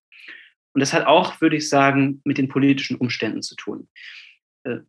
[0.74, 3.88] Und das hat auch, würde ich sagen, mit den politischen Umständen zu tun.
[4.64, 4.80] Äh,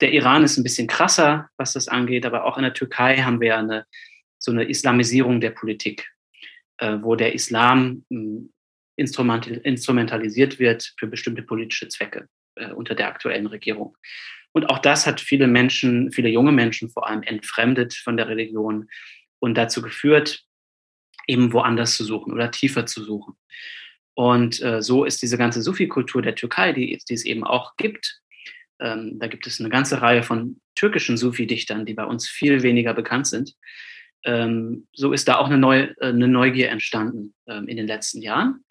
[0.00, 3.40] der Iran ist ein bisschen krasser, was das angeht, aber auch in der Türkei haben
[3.40, 3.84] wir eine,
[4.38, 6.08] so eine Islamisierung der Politik,
[6.80, 8.52] wo der Islam hm,
[8.96, 13.96] instrumentalisiert wird für bestimmte politische Zwecke äh, unter der aktuellen Regierung.
[14.52, 18.88] Und auch das hat viele Menschen, viele junge Menschen vor allem entfremdet von der Religion
[19.38, 20.42] und dazu geführt,
[21.28, 23.34] eben woanders zu suchen oder tiefer zu suchen.
[24.14, 28.20] Und äh, so ist diese ganze Sufi-Kultur der Türkei, die, die, es eben auch gibt.
[28.80, 32.94] Ähm, da gibt es eine ganze Reihe von türkischen Sufi-Dichtern, die bei uns viel weniger
[32.94, 33.54] bekannt sind.
[34.24, 38.20] Ähm, so ist da auch eine, Neu äh, eine Neugier entstanden ähm, in den letzten
[38.20, 38.64] Jahren.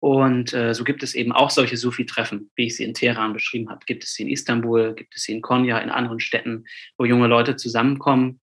[0.00, 3.68] Und äh, so gibt es eben auch solche Sufi-Treffen, wie ich sie in Teheran beschrieben
[3.68, 3.84] habe.
[3.84, 6.64] Gibt es sie in Istanbul, gibt es sie in Konya, in anderen Städten,
[6.96, 8.40] wo junge Leute zusammenkommen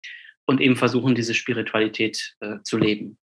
[0.45, 3.17] und eben versuchen, diese Spiritualität äh, zu leben.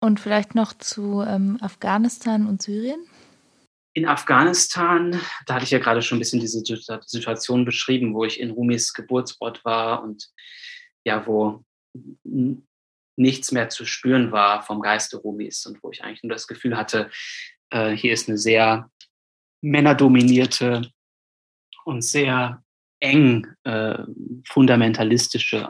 [0.00, 3.00] Und vielleicht noch zu ähm, Afghanistan und Syrien?
[3.94, 6.62] In Afghanistan, da hatte ich ja gerade schon ein bisschen diese
[7.06, 10.28] Situation beschrieben, wo ich in Rumis Geburtsort war und
[11.04, 11.64] ja, wo
[13.16, 16.76] nichts mehr zu spüren war vom Geiste Rumis und wo ich eigentlich nur das Gefühl
[16.76, 17.10] hatte,
[17.70, 18.90] äh, hier ist eine sehr
[19.60, 20.90] männerdominierte
[21.84, 22.62] und sehr
[23.00, 23.98] eng äh,
[24.48, 25.68] fundamentalistische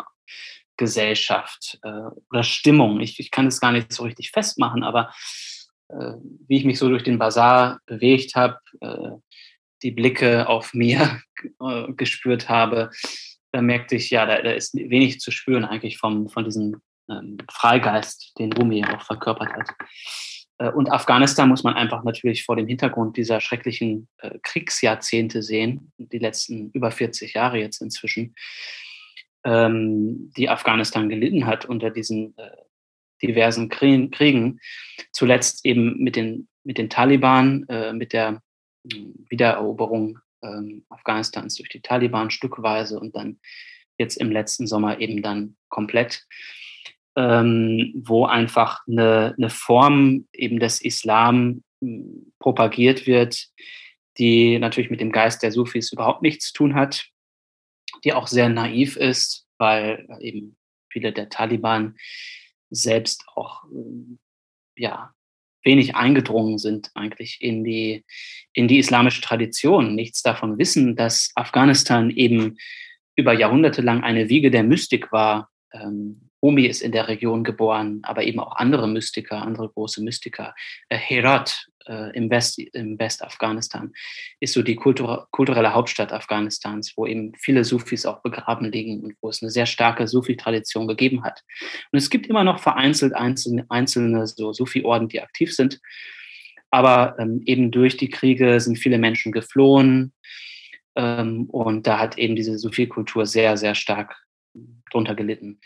[0.76, 3.00] Gesellschaft äh, oder Stimmung.
[3.00, 5.12] Ich, ich kann es gar nicht so richtig festmachen, aber
[5.88, 6.14] äh,
[6.46, 9.10] wie ich mich so durch den Bazar bewegt habe, äh,
[9.82, 11.20] die Blicke auf mir
[11.96, 12.90] gespürt habe,
[13.52, 16.80] da merkte ich, ja, da, da, ist wenig zu spüren eigentlich vom, von diesem
[17.10, 19.68] ähm, Freigeist, den Rumi auch verkörpert hat.
[20.58, 25.92] Äh, und Afghanistan muss man einfach natürlich vor dem Hintergrund dieser schrecklichen äh, Kriegsjahrzehnte sehen,
[25.98, 28.34] die letzten über 40 Jahre jetzt inzwischen,
[29.44, 32.50] ähm, die Afghanistan gelitten hat unter diesen äh,
[33.22, 34.60] diversen Kriegen.
[35.12, 38.42] Zuletzt eben mit den, mit den Taliban, mit der
[38.82, 43.38] Wiedereroberung ähm, Afghanistans durch die Taliban stückweise und dann
[43.98, 46.26] jetzt im letzten Sommer eben dann komplett
[47.16, 53.48] ähm, wo einfach eine, eine Form eben des Islam hm, propagiert wird,
[54.18, 57.06] die natürlich mit dem Geist der Sufis überhaupt nichts zu tun hat,
[58.04, 60.56] die auch sehr naiv ist, weil eben
[60.90, 61.96] viele der Taliban
[62.70, 64.18] selbst auch hm,
[64.76, 65.12] ja
[65.64, 68.04] wenig eingedrungen sind eigentlich in die
[68.52, 72.58] in die islamische Tradition, nichts davon wissen, dass Afghanistan eben
[73.16, 78.24] über Jahrhunderte lang eine Wiege der Mystik war, ähm, ist in der Region geboren, aber
[78.24, 80.54] eben auch andere Mystiker, andere große Mystiker.
[80.88, 83.92] Äh, Herat äh, im, West, im Westafghanistan
[84.40, 89.14] ist so die Kultur, kulturelle Hauptstadt Afghanistans, wo eben viele Sufis auch begraben liegen und
[89.20, 91.42] wo es eine sehr starke Sufi-Tradition gegeben hat.
[91.90, 95.80] Und es gibt immer noch vereinzelt einzelne, einzelne so Sufi-Orden, die aktiv sind.
[96.70, 100.12] Aber ähm, eben durch die Kriege sind viele Menschen geflohen.
[100.96, 104.16] Ähm, und da hat eben diese Sufi-Kultur sehr, sehr stark
[104.90, 105.60] drunter gelitten.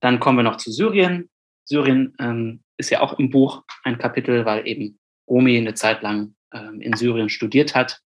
[0.00, 1.28] Dann kommen wir noch zu Syrien.
[1.70, 4.98] Syrien ähm, ist ja auch im Buch ein Kapitel, weil eben
[5.28, 8.00] Romi eine Zeit lang ähm, in Syrien studiert hat.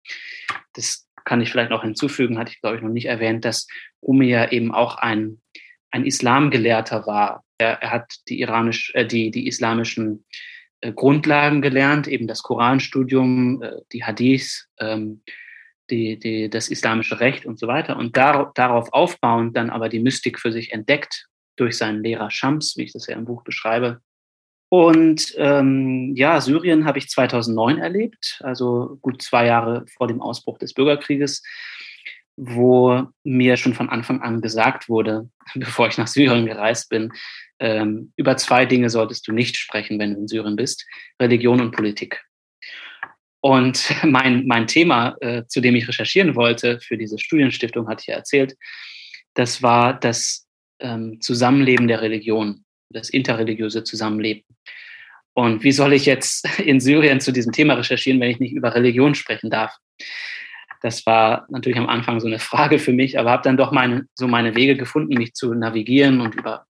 [0.73, 3.67] Das kann ich vielleicht noch hinzufügen, hatte ich glaube ich noch nicht erwähnt, dass
[4.01, 5.41] Rumi ja eben auch ein,
[5.91, 7.43] ein Islamgelehrter war.
[7.59, 10.25] Er, er hat die, iranisch, äh, die, die islamischen
[10.79, 15.21] äh, Grundlagen gelernt, eben das Koranstudium, äh, die Hadiths, ähm,
[15.91, 17.95] die, die, das islamische Recht und so weiter.
[17.97, 22.77] Und dar, darauf aufbauend dann aber die Mystik für sich entdeckt durch seinen Lehrer Shams,
[22.77, 24.01] wie ich das ja im Buch beschreibe.
[24.69, 30.57] Und ähm, ja, Syrien habe ich 2009 erlebt, also gut zwei Jahre vor dem Ausbruch
[30.57, 31.43] des Bürgerkrieges,
[32.37, 37.11] wo mir schon von Anfang an gesagt wurde, bevor ich nach Syrien gereist bin,
[37.59, 40.85] ähm, über zwei Dinge solltest du nicht sprechen, wenn du in Syrien bist,
[41.21, 42.23] Religion und Politik.
[43.41, 48.07] Und mein, mein Thema, äh, zu dem ich recherchieren wollte für diese Studienstiftung, hatte ich
[48.07, 48.55] ja erzählt,
[49.33, 50.47] das war das
[50.81, 54.43] ähm, Zusammenleben der Religion, das interreligiöse Zusammenleben.
[55.33, 58.75] Und wie soll ich jetzt in Syrien zu diesem Thema recherchieren, wenn ich nicht über
[58.75, 59.75] Religion sprechen darf?
[60.81, 64.07] Das war natürlich am Anfang so eine Frage für mich, aber habe dann doch meine,
[64.15, 66.65] so meine Wege gefunden, mich zu navigieren und über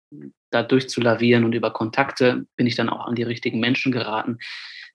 [0.50, 4.38] da durchzulavieren und über Kontakte bin ich dann auch an die richtigen Menschen geraten.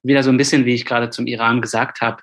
[0.02, 2.22] Wieder so ein bisschen, wie ich gerade zum Iran gesagt habe,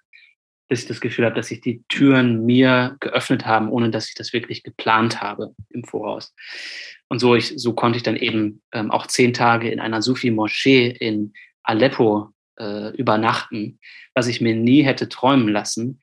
[0.69, 4.15] dass ich das Gefühl habe, dass sich die Türen mir geöffnet haben, ohne dass ich
[4.15, 6.33] das wirklich geplant habe im Voraus.
[7.09, 10.87] Und so, ich, so konnte ich dann eben ähm, auch zehn Tage in einer Sufi-Moschee
[10.87, 13.79] in Aleppo äh, übernachten,
[14.13, 15.99] was ich mir nie hätte träumen lassen,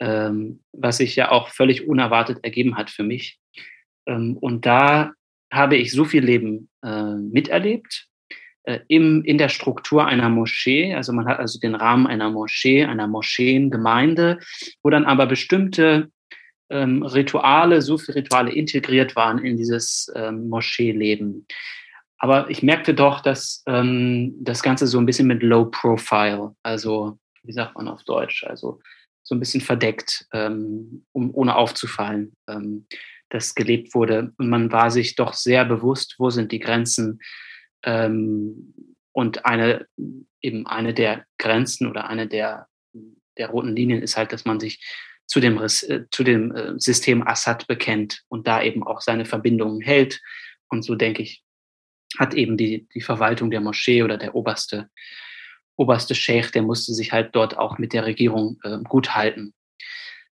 [0.00, 3.38] ähm, was sich ja auch völlig unerwartet ergeben hat für mich.
[4.06, 5.12] Ähm, und da
[5.52, 8.09] habe ich so viel Leben äh, miterlebt
[8.88, 10.94] im, in der Struktur einer Moschee.
[10.94, 14.38] Also man hat also den Rahmen einer Moschee, einer Moscheengemeinde,
[14.82, 16.10] wo dann aber bestimmte
[16.70, 21.46] ähm, Rituale, so viele Rituale integriert waren in dieses ähm, Moscheeleben.
[22.18, 27.18] Aber ich merkte doch, dass ähm, das Ganze so ein bisschen mit Low Profile, also
[27.42, 28.80] wie sagt man auf Deutsch, also
[29.22, 32.86] so ein bisschen verdeckt, ähm, um, ohne aufzufallen, ähm,
[33.30, 34.32] das gelebt wurde.
[34.38, 37.20] Und man war sich doch sehr bewusst, wo sind die Grenzen
[37.84, 38.74] ähm,
[39.12, 39.86] und eine,
[40.40, 42.68] eben eine der Grenzen oder eine der,
[43.36, 44.80] der roten Linien ist halt, dass man sich
[45.26, 49.80] zu dem, äh, zu dem äh, System Assad bekennt und da eben auch seine Verbindungen
[49.80, 50.20] hält.
[50.68, 51.42] Und so denke ich,
[52.18, 54.90] hat eben die, die Verwaltung der Moschee oder der oberste,
[55.76, 59.54] oberste Sheikh, der musste sich halt dort auch mit der Regierung äh, gut halten.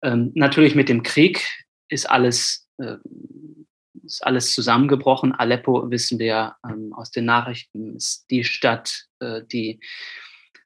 [0.03, 1.47] Ähm, natürlich mit dem Krieg
[1.89, 2.97] ist alles äh,
[4.05, 5.33] ist alles zusammengebrochen.
[5.33, 9.81] Aleppo, wissen wir ähm, aus den Nachrichten, ist die Stadt, äh, die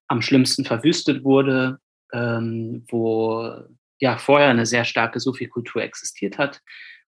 [0.09, 1.79] am schlimmsten verwüstet wurde,
[2.13, 3.53] ähm, wo
[3.99, 6.61] ja vorher eine sehr starke Sufi-Kultur existiert hat.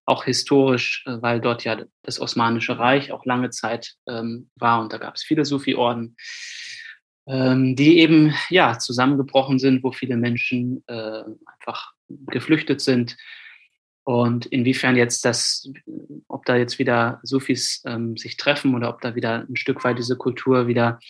[0.04, 4.92] Auch historisch, äh, weil dort ja das Osmanische Reich auch lange Zeit ähm, war und
[4.92, 6.16] da gab es viele Sufi-Orden,
[7.26, 13.16] ähm, die eben ja zusammengebrochen sind, wo viele Menschen äh, einfach geflüchtet sind
[14.06, 15.68] und inwiefern jetzt das,
[16.28, 19.98] ob da jetzt wieder Sufis ähm, sich treffen oder ob da wieder ein Stück weit
[19.98, 21.00] diese Kultur wieder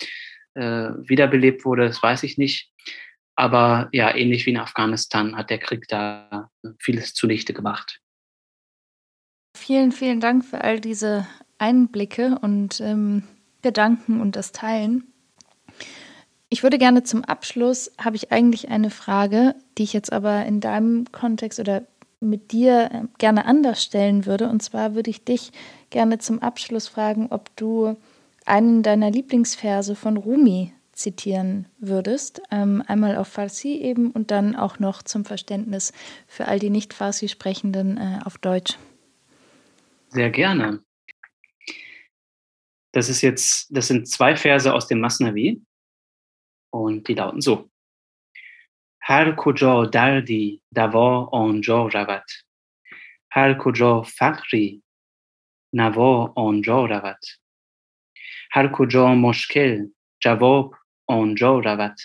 [0.55, 2.71] äh, wiederbelebt wurde, das weiß ich nicht.
[3.35, 8.01] Aber ja, ähnlich wie in Afghanistan hat der Krieg da vieles zunichte gemacht.
[9.55, 11.27] Vielen, vielen Dank für all diese
[11.59, 13.21] Einblicke und ähm,
[13.61, 15.13] Gedanken und das Teilen.
[16.49, 20.61] Ich würde gerne zum Abschluss, habe ich eigentlich eine Frage, die ich jetzt aber in
[20.61, 21.85] deinem Kontext oder
[22.19, 24.49] mit dir äh, gerne anders stellen würde.
[24.49, 25.51] Und zwar würde ich dich
[25.89, 27.95] gerne zum Abschluss fragen, ob du
[28.45, 32.41] einen deiner Lieblingsverse von Rumi zitieren würdest.
[32.49, 35.93] Ähm, einmal auf Farsi eben und dann auch noch zum Verständnis
[36.27, 38.77] für all die nicht Farsi sprechenden äh, auf Deutsch.
[40.09, 40.81] Sehr gerne.
[42.93, 45.61] Das ist jetzt, das sind zwei Verse aus dem Masnavi
[46.71, 47.69] und die lauten so.
[49.09, 52.25] هر کجا دردی دوا آنجا رود.
[53.31, 54.83] هر کجا فقری
[55.73, 57.19] نوا آنجا رود.
[58.51, 59.87] هر کجا مشکل
[60.19, 60.75] جواب
[61.07, 61.95] آنجا رود.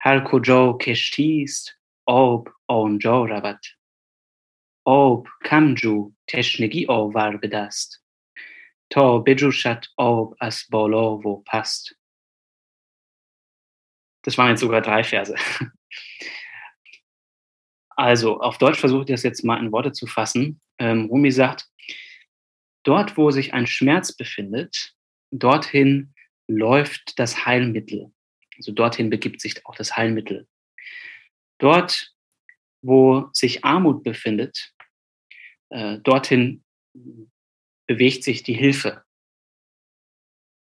[0.00, 1.70] هر کجا کشتی است
[2.06, 3.60] آب آنجا رود.
[4.84, 8.04] آب کم جو تشنگی آور به دست.
[8.90, 11.96] تا بجوشد آب از بالا و پست.
[14.24, 15.36] Das waren jetzt sogar drei Verse.
[17.90, 20.60] Also, auf Deutsch versuche ich das jetzt mal in Worte zu fassen.
[20.78, 21.66] Ähm, Rumi sagt,
[22.82, 24.94] dort, wo sich ein Schmerz befindet,
[25.30, 26.14] dorthin
[26.46, 28.12] läuft das Heilmittel.
[28.56, 30.46] Also dorthin begibt sich auch das Heilmittel.
[31.58, 32.14] Dort,
[32.82, 34.72] wo sich Armut befindet,
[35.70, 36.64] äh, dorthin
[37.86, 39.04] bewegt sich die Hilfe.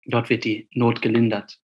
[0.05, 1.61] Dort wird die Not gelindert.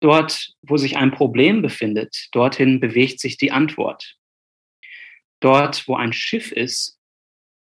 [0.00, 4.16] Dort, wo sich ein Problem befindet, dorthin bewegt sich die Antwort.
[5.40, 6.98] Dort, wo ein Schiff ist,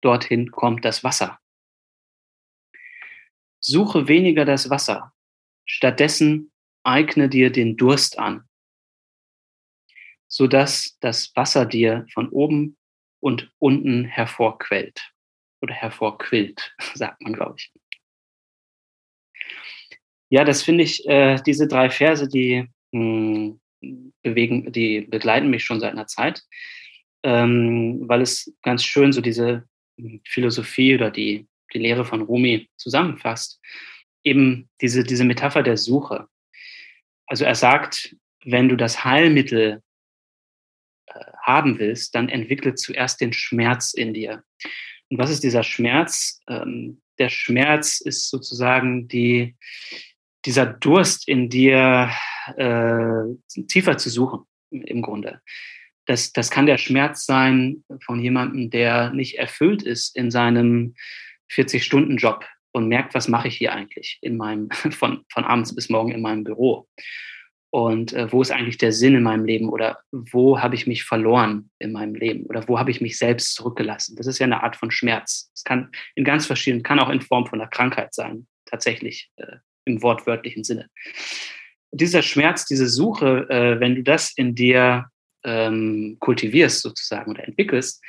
[0.02, 1.38] dorthin kommt das Wasser.
[3.60, 5.12] Suche weniger das Wasser,
[5.66, 6.50] stattdessen
[6.82, 8.48] eigne dir den Durst an,
[10.28, 12.78] sodass das Wasser dir von oben
[13.20, 15.12] und unten hervorquellt
[15.60, 17.70] oder hervorquillt, sagt man, glaube ich.
[20.30, 25.64] Ja, das finde ich, äh, diese drei Verse, die mh, hm, bewegen, die begleiten mich
[25.64, 26.42] schon seit einer Zeit,
[27.24, 29.64] ähm, weil es ganz schön so diese
[29.98, 33.60] hm, Philosophie oder die, die Lehre von Rumi zusammenfasst.
[34.22, 36.28] Eben diese, diese Metapher der Suche.
[37.26, 38.14] Also er sagt,
[38.44, 39.82] wenn du das Heilmittel
[41.06, 44.44] äh, haben willst, dann entwickle zuerst den Schmerz in dir.
[45.08, 46.40] Und was ist dieser Schmerz?
[46.48, 49.56] Ähm, der Schmerz ist sozusagen die,
[50.44, 52.10] dieser Durst in dir
[52.56, 55.40] äh, tiefer zu suchen, im Grunde.
[56.06, 60.94] Das, das kann der Schmerz sein von jemandem, der nicht erfüllt ist in seinem
[61.52, 66.12] 40-Stunden-Job und merkt, was mache ich hier eigentlich in meinem, von, von abends bis morgen
[66.12, 66.88] in meinem Büro.
[67.72, 71.04] Und äh, wo ist eigentlich der Sinn in meinem Leben oder wo habe ich mich
[71.04, 74.16] verloren in meinem Leben oder wo habe ich mich selbst zurückgelassen?
[74.16, 75.52] Das ist ja eine Art von Schmerz.
[75.54, 79.58] Es kann in ganz verschiedenen, kann auch in Form von einer Krankheit sein, tatsächlich äh,
[79.90, 80.88] im wortwörtlichen Sinne.
[81.92, 85.06] Dieser Schmerz, diese Suche, äh, wenn du das in dir
[85.44, 88.02] ähm, kultivierst sozusagen oder entwickelst,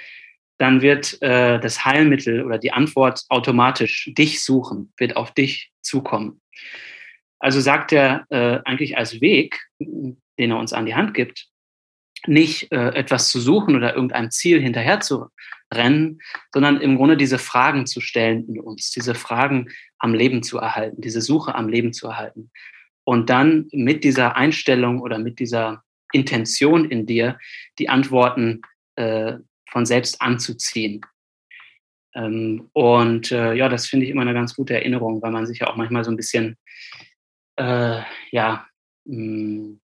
[0.57, 6.39] dann wird äh, das Heilmittel oder die Antwort automatisch dich suchen, wird auf dich zukommen.
[7.39, 11.47] Also sagt er äh, eigentlich als Weg, den er uns an die Hand gibt,
[12.27, 15.27] nicht äh, etwas zu suchen oder irgendeinem Ziel hinterher zu
[15.73, 16.19] rennen,
[16.53, 21.01] sondern im Grunde diese Fragen zu stellen in uns, diese Fragen am Leben zu erhalten,
[21.01, 22.51] diese Suche am Leben zu erhalten.
[23.03, 27.39] Und dann mit dieser Einstellung oder mit dieser Intention in dir
[27.79, 28.61] die Antworten
[28.95, 29.37] äh,
[29.69, 31.01] von selbst anzuziehen.
[32.13, 35.59] Ähm, und äh, ja, das finde ich immer eine ganz gute Erinnerung, weil man sich
[35.59, 36.57] ja auch manchmal so ein bisschen
[37.55, 38.01] äh,
[38.31, 38.67] ja,
[39.05, 39.81] mh, hm,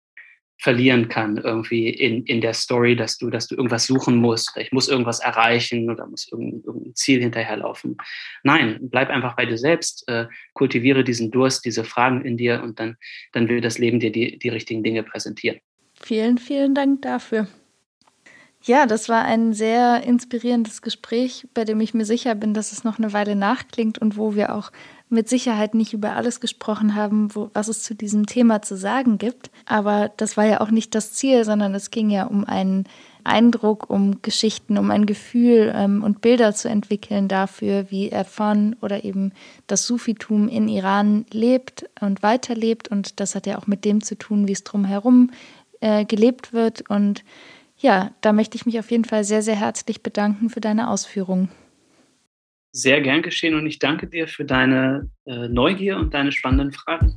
[0.60, 4.72] verlieren kann irgendwie in, in der Story, dass du, dass du irgendwas suchen musst, ich
[4.72, 7.98] muss irgendwas erreichen oder muss irgendein, irgendein Ziel hinterherlaufen.
[8.44, 12.80] Nein, bleib einfach bei dir selbst, äh, kultiviere diesen Durst, diese Fragen in dir und
[12.80, 12.98] dann,
[13.34, 15.60] dann will das Leben dir die, die richtigen Dinge präsentieren.
[16.02, 17.48] Vielen, vielen Dank dafür.
[18.64, 22.84] Ja, das war ein sehr inspirierendes Gespräch, bei dem ich mir sicher bin, dass es
[22.84, 24.72] noch eine Weile nachklingt und wo wir auch
[25.10, 29.18] mit Sicherheit nicht über alles gesprochen haben, wo, was es zu diesem Thema zu sagen
[29.18, 29.50] gibt.
[29.66, 32.86] Aber das war ja auch nicht das Ziel, sondern es ging ja um einen
[33.24, 39.04] Eindruck, um Geschichten, um ein Gefühl ähm, und Bilder zu entwickeln dafür, wie Erfan oder
[39.04, 39.34] eben
[39.68, 42.88] das Sufitum in Iran lebt und weiterlebt.
[42.88, 45.32] Und das hat ja auch mit dem zu tun, wie es drumherum
[45.82, 46.90] äh, gelebt wird.
[46.90, 47.24] Und
[47.78, 51.50] ja, da möchte ich mich auf jeden Fall sehr, sehr herzlich bedanken für deine Ausführungen.
[52.78, 57.16] Sehr gern geschehen und ich danke dir für deine äh, Neugier und deine spannenden Fragen.